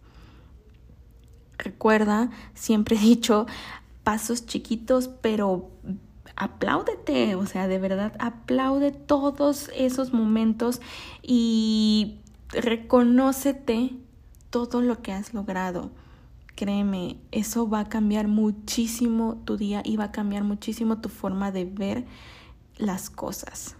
Recuerda, 1.58 2.30
siempre 2.54 2.96
he 2.96 3.00
dicho, 3.00 3.46
pasos 4.04 4.46
chiquitos, 4.46 5.08
pero 5.20 5.68
apláudete, 6.36 7.34
o 7.34 7.44
sea, 7.44 7.68
de 7.68 7.78
verdad, 7.78 8.14
aplaude 8.20 8.92
todos 8.92 9.70
esos 9.76 10.14
momentos 10.14 10.80
y 11.22 12.20
reconócete 12.48 13.90
todo 14.48 14.80
lo 14.80 15.02
que 15.02 15.12
has 15.12 15.34
logrado. 15.34 15.90
Créeme, 16.54 17.16
eso 17.30 17.68
va 17.68 17.80
a 17.80 17.88
cambiar 17.88 18.28
muchísimo 18.28 19.40
tu 19.44 19.56
día 19.56 19.82
y 19.84 19.96
va 19.96 20.04
a 20.04 20.12
cambiar 20.12 20.44
muchísimo 20.44 21.00
tu 21.00 21.08
forma 21.08 21.52
de 21.52 21.64
ver 21.64 22.04
las 22.76 23.10
cosas. 23.10 23.76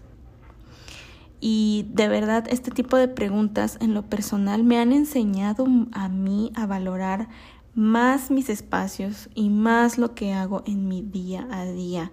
Y 1.39 1.87
de 1.89 2.07
verdad, 2.07 2.45
este 2.49 2.71
tipo 2.71 2.97
de 2.97 3.07
preguntas 3.07 3.77
en 3.81 3.93
lo 3.93 4.03
personal 4.03 4.63
me 4.63 4.79
han 4.79 4.93
enseñado 4.93 5.65
a 5.91 6.07
mí 6.07 6.51
a 6.55 6.67
valorar 6.67 7.29
más 7.73 8.29
mis 8.29 8.49
espacios 8.49 9.29
y 9.33 9.49
más 9.49 9.97
lo 9.97 10.13
que 10.13 10.33
hago 10.33 10.61
en 10.65 10.87
mi 10.87 11.01
día 11.01 11.47
a 11.51 11.65
día. 11.65 12.11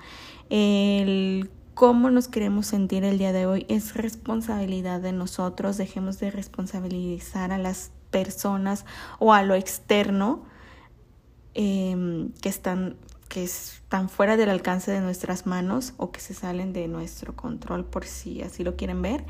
El 0.49 1.51
cómo 1.75 2.11
nos 2.11 2.27
queremos 2.27 2.66
sentir 2.66 3.05
el 3.05 3.18
día 3.18 3.33
de 3.33 3.47
hoy 3.47 3.66
es 3.68 3.94
responsabilidad 3.94 5.01
de 5.01 5.12
nosotros. 5.12 5.77
Dejemos 5.77 6.18
de 6.18 6.31
responsabilizar 6.31 7.53
a 7.53 7.59
las 7.59 7.92
personas 8.11 8.85
o 9.18 9.33
a 9.33 9.42
lo 9.42 9.55
externo 9.55 10.44
em, 11.55 12.33
que 12.40 12.49
están 12.49 12.97
que 13.29 13.44
están 13.44 14.09
fuera 14.09 14.38
del 14.38 14.49
alcance 14.49 14.90
de 14.90 15.03
nuestras 15.03 15.44
manos 15.44 15.92
o 15.99 16.11
que 16.11 16.21
se 16.21 16.33
salen 16.33 16.73
de 16.73 16.88
nuestro 16.88 17.37
control 17.37 17.85
por 17.85 18.07
si 18.07 18.40
así 18.40 18.64
lo 18.64 18.75
quieren 18.75 19.03
ver 19.03 19.27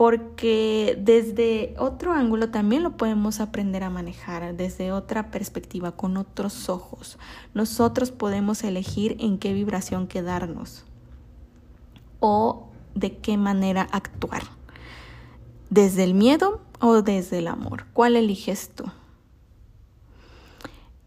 porque 0.00 0.98
desde 0.98 1.74
otro 1.76 2.14
ángulo 2.14 2.48
también 2.48 2.82
lo 2.82 2.96
podemos 2.96 3.38
aprender 3.38 3.84
a 3.84 3.90
manejar, 3.90 4.56
desde 4.56 4.92
otra 4.92 5.30
perspectiva, 5.30 5.92
con 5.92 6.16
otros 6.16 6.70
ojos. 6.70 7.18
Nosotros 7.52 8.10
podemos 8.10 8.64
elegir 8.64 9.18
en 9.20 9.36
qué 9.36 9.52
vibración 9.52 10.06
quedarnos 10.06 10.86
o 12.18 12.70
de 12.94 13.18
qué 13.18 13.36
manera 13.36 13.82
actuar. 13.92 14.44
¿Desde 15.70 16.02
el 16.02 16.14
miedo 16.14 16.60
o 16.80 17.00
desde 17.02 17.38
el 17.38 17.46
amor? 17.46 17.86
¿Cuál 17.92 18.16
eliges 18.16 18.70
tú? 18.74 18.84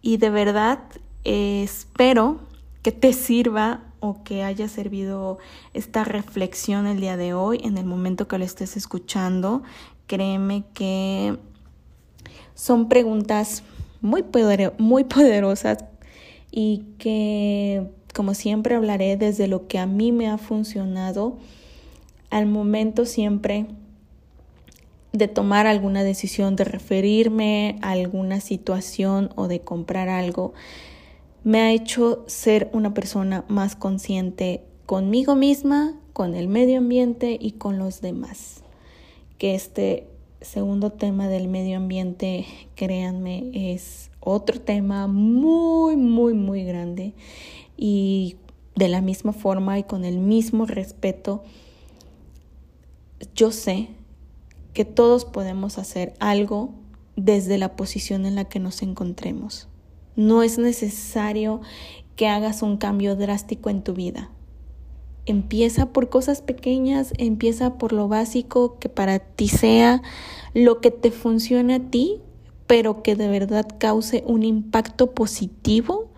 Y 0.02 0.18
de 0.18 0.30
verdad 0.30 0.80
espero 1.26 2.40
que 2.82 2.94
te 2.94 3.12
sirva 3.12 3.82
o 4.00 4.24
que 4.24 4.44
haya 4.44 4.70
servido 4.70 5.38
esta 5.74 6.06
reflexión 6.06 6.88
el 6.88 7.02
día 7.02 7.18
de 7.18 7.34
hoy, 7.34 7.60
en 7.64 7.78
el 7.78 7.86
momento 7.86 8.28
que 8.30 8.38
lo 8.38 8.46
estés 8.46 8.78
escuchando. 8.78 9.64
Créeme 10.08 10.64
que 10.74 11.38
son 12.56 12.88
preguntas 12.88 13.64
muy, 14.00 14.24
muy 14.78 15.04
poderosas 15.04 15.84
y 16.52 16.86
que, 17.00 17.90
como 18.14 18.34
siempre, 18.34 18.76
hablaré 18.76 19.18
desde 19.18 19.48
lo 19.48 19.68
que 19.68 19.80
a 19.80 19.88
mí 19.88 20.14
me 20.14 20.30
ha 20.30 20.38
funcionado 20.38 21.38
al 22.30 22.46
momento 22.46 23.06
siempre 23.06 23.68
de 25.14 25.28
tomar 25.28 25.68
alguna 25.68 26.04
decisión, 26.04 26.56
de 26.56 26.66
referirme 26.66 27.78
a 27.82 27.92
alguna 27.92 28.42
situación 28.42 29.30
o 29.36 29.48
de 29.48 29.62
comprar 29.62 30.10
algo 30.10 30.54
me 31.44 31.60
ha 31.60 31.72
hecho 31.72 32.24
ser 32.28 32.70
una 32.74 32.94
persona 32.94 33.44
más 33.48 33.76
consciente 33.76 34.64
conmigo 34.86 35.36
misma, 35.36 36.00
con 36.14 36.36
el 36.36 36.48
medio 36.48 36.78
ambiente 36.78 37.38
y 37.40 37.54
con 37.54 37.78
los 37.78 38.02
demás. 38.02 38.64
Que 39.38 39.56
este 39.56 40.08
segundo 40.42 40.92
tema 40.92 41.28
del 41.28 41.48
medio 41.48 41.78
ambiente, 41.78 42.46
créanme, 42.76 43.50
es 43.54 44.10
otro 44.20 44.62
tema 44.62 45.08
muy, 45.08 45.98
muy, 45.98 46.34
muy 46.34 46.64
grande 46.64 47.14
y 47.76 48.38
de 48.76 48.88
la 48.88 49.02
misma 49.02 49.34
forma 49.34 49.78
y 49.80 49.84
con 49.84 50.06
el 50.06 50.20
mismo 50.20 50.66
respeto, 50.66 51.44
yo 53.36 53.52
sé 53.52 53.90
que 54.74 54.86
todos 54.86 55.26
podemos 55.26 55.78
hacer 55.78 56.14
algo 56.20 56.74
desde 57.16 57.58
la 57.58 57.76
posición 57.76 58.26
en 58.26 58.36
la 58.36 58.46
que 58.46 58.60
nos 58.60 58.82
encontremos. 58.82 59.68
No 60.16 60.44
es 60.44 60.58
necesario 60.58 61.62
que 62.16 62.28
hagas 62.28 62.62
un 62.62 62.78
cambio 62.78 63.16
drástico 63.16 63.70
en 63.70 63.84
tu 63.84 63.94
vida. 63.94 64.30
Empieza 65.26 65.94
por 65.94 66.10
cosas 66.10 66.42
pequeñas, 66.42 67.14
empieza 67.18 67.78
por 67.78 67.94
lo 67.94 68.08
básico 68.08 68.78
que 68.80 68.90
para 68.90 69.20
ti 69.20 69.48
sea 69.48 70.02
lo 70.54 70.82
que 70.82 70.92
te 70.92 71.12
funcione 71.12 71.76
a 71.76 71.80
ti, 71.80 72.20
pero 72.68 73.04
que 73.04 73.16
de 73.16 73.28
verdad 73.30 73.68
cause 73.80 74.24
un 74.28 74.44
impacto 74.44 75.12
positivo 75.12 76.12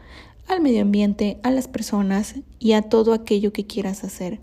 al 0.48 0.62
medio 0.62 0.82
ambiente, 0.82 1.40
a 1.44 1.52
las 1.52 1.68
personas 1.68 2.36
y 2.60 2.74
a 2.74 2.84
todo 2.84 3.14
aquello 3.14 3.54
que 3.54 3.66
quieras 3.66 4.04
hacer. 4.04 4.40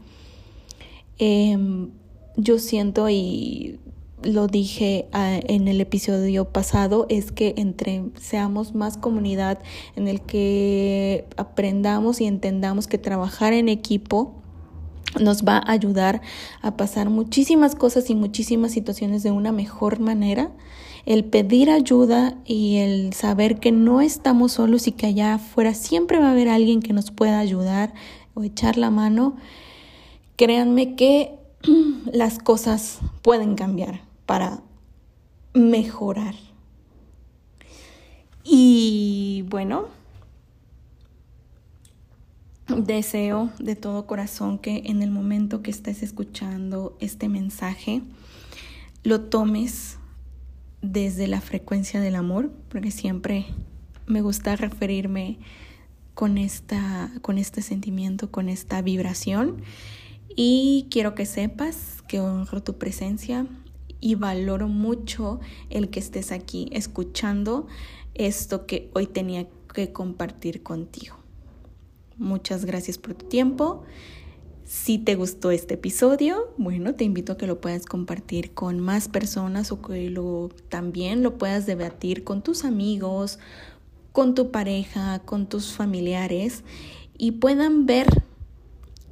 Em, 1.18 1.90
yo 2.37 2.59
siento 2.59 3.09
y 3.09 3.79
lo 4.24 4.46
dije 4.46 5.06
ah, 5.12 5.38
en 5.42 5.68
el 5.68 5.80
episodio 5.80 6.46
pasado, 6.46 7.06
es 7.08 7.32
que 7.32 7.54
entre 7.56 8.04
seamos 8.20 8.74
más 8.74 8.96
comunidad 8.96 9.58
en 9.96 10.08
el 10.08 10.20
que 10.20 11.26
aprendamos 11.37 12.20
y 12.20 12.26
entendamos 12.26 12.87
que 12.87 12.98
trabajar 12.98 13.52
en 13.52 13.68
equipo 13.68 14.35
nos 15.20 15.44
va 15.44 15.58
a 15.58 15.72
ayudar 15.72 16.22
a 16.62 16.76
pasar 16.76 17.11
muchísimas 17.11 17.74
cosas 17.74 18.08
y 18.11 18.14
muchísimas 18.14 18.72
situaciones 18.72 19.22
de 19.22 19.30
una 19.30 19.52
mejor 19.52 20.00
manera. 20.00 20.50
El 21.04 21.24
pedir 21.24 21.68
ayuda 21.68 22.37
y 22.46 22.76
el 22.76 23.12
saber 23.12 23.58
que 23.58 23.72
no 23.72 24.00
estamos 24.00 24.52
solos 24.52 24.87
y 24.87 24.92
que 24.92 25.06
allá 25.06 25.35
afuera 25.35 25.74
siempre 25.74 26.18
va 26.18 26.28
a 26.28 26.30
haber 26.30 26.48
alguien 26.48 26.80
que 26.80 26.92
nos 26.92 27.11
pueda 27.11 27.40
ayudar 27.40 27.92
o 28.35 28.44
echar 28.44 28.78
la 28.78 28.90
mano, 28.90 29.37
créanme 30.37 30.94
que 30.94 31.35
las 32.12 32.38
cosas 32.38 33.00
pueden 33.22 33.56
cambiar 33.56 34.12
para 34.26 34.62
mejorar. 35.54 36.35
Y 38.44 39.44
bueno, 39.48 39.88
deseo 42.76 43.50
de 43.58 43.76
todo 43.76 44.06
corazón 44.06 44.58
que 44.58 44.82
en 44.87 45.02
el 45.02 45.11
momento 45.11 45.62
que 45.62 45.70
estés 45.70 46.02
escuchando 46.02 46.96
este 47.00 47.28
mensaje, 47.28 48.02
lo 49.04 49.22
tomes 49.22 49.98
desde 50.80 51.26
la 51.26 51.40
frecuencia 51.40 52.00
del 52.00 52.16
amor, 52.16 52.50
porque 52.68 52.90
siempre 52.90 53.46
me 54.06 54.20
gusta 54.20 54.56
referirme 54.56 55.38
con, 56.14 56.38
esta, 56.38 57.11
con 57.22 57.38
este 57.38 57.62
sentimiento, 57.62 58.30
con 58.30 58.48
esta 58.48 58.82
vibración. 58.82 59.62
Y 60.35 60.87
quiero 60.90 61.14
que 61.14 61.26
sepas 61.26 62.02
que 62.08 62.20
honro 62.20 62.62
tu 62.62 62.78
presencia, 62.78 63.46
y 64.03 64.17
valoro 64.17 64.69
mucho 64.69 65.41
el 65.71 65.88
que 65.88 66.01
estés 66.01 66.33
aquí 66.33 66.69
escuchando 66.73 67.67
esto 68.15 68.67
que 68.67 68.91
hoy 68.93 69.07
tenía 69.07 69.47
que 69.73 69.93
compartir 69.93 70.62
contigo. 70.62 71.17
Muchas 72.19 72.67
gracias 72.67 72.99
por 72.99 73.15
tu 73.15 73.27
tiempo. 73.27 73.85
Si 74.65 74.99
te 74.99 75.15
gustó 75.15 75.51
este 75.51 75.75
episodio, 75.75 76.53
bueno, 76.59 76.95
te 76.95 77.05
invito 77.05 77.33
a 77.33 77.37
que 77.37 77.47
lo 77.47 77.61
puedas 77.61 77.87
compartir 77.87 78.53
con 78.53 78.81
más 78.81 79.09
personas 79.09 79.71
o 79.71 79.81
que 79.81 80.11
lo, 80.11 80.51
también 80.69 81.23
lo 81.23 81.38
puedas 81.38 81.65
debatir 81.65 82.25
con 82.25 82.43
tus 82.43 82.65
amigos, 82.65 83.38
con 84.11 84.35
tu 84.35 84.51
pareja, 84.51 85.21
con 85.21 85.49
tus 85.49 85.73
familiares 85.73 86.65
y 87.17 87.33
puedan 87.33 87.87
ver 87.87 88.07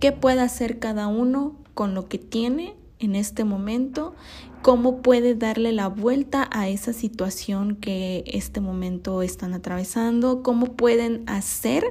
qué 0.01 0.13
puede 0.13 0.41
hacer 0.41 0.79
cada 0.79 1.07
uno 1.07 1.57
con 1.75 1.95
lo 1.95 2.09
que 2.09 2.19
tiene 2.19 2.75
en 3.01 3.17
este 3.17 3.45
momento, 3.45 4.15
cómo 4.63 5.03
puede 5.03 5.35
darle 5.35 5.73
la 5.73 5.89
vuelta 5.89 6.49
a 6.53 6.69
esa 6.69 6.93
situación 6.93 7.77
que 7.77 8.23
este 8.27 8.61
momento 8.61 9.23
están 9.23 9.55
atravesando, 9.55 10.43
cómo 10.43 10.75
pueden 10.77 11.25
hacer 11.27 11.85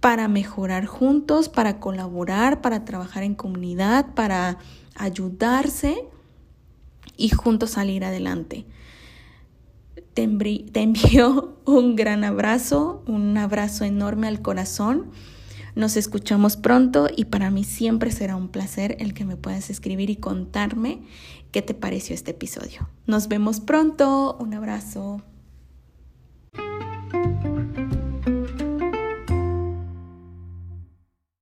para 0.00 0.28
mejorar 0.28 0.86
juntos, 0.86 1.48
para 1.48 1.80
colaborar, 1.80 2.60
para 2.60 2.84
trabajar 2.84 3.22
en 3.24 3.34
comunidad, 3.34 4.14
para 4.14 4.58
ayudarse 4.94 6.04
y 7.16 7.30
juntos 7.30 7.70
salir 7.70 8.04
adelante. 8.04 8.66
Te, 10.14 10.22
envío 10.22 11.58
un 11.64 11.96
gran 11.96 12.24
abrazo, 12.24 13.02
un 13.06 13.36
abrazo 13.36 13.84
enorme 13.84 14.28
al 14.28 14.42
corazón. 14.42 15.10
Nos 15.78 15.96
escuchamos 15.96 16.56
pronto 16.56 17.06
y 17.14 17.26
para 17.26 17.52
mí 17.52 17.62
siempre 17.62 18.10
será 18.10 18.34
un 18.34 18.48
placer 18.48 18.96
el 18.98 19.14
que 19.14 19.24
me 19.24 19.36
puedas 19.36 19.70
escribir 19.70 20.10
y 20.10 20.16
contarme 20.16 21.02
qué 21.52 21.62
te 21.62 21.72
pareció 21.72 22.16
este 22.16 22.32
episodio. 22.32 22.90
Nos 23.06 23.28
vemos 23.28 23.60
pronto. 23.60 24.36
Un 24.40 24.54
abrazo. 24.54 25.22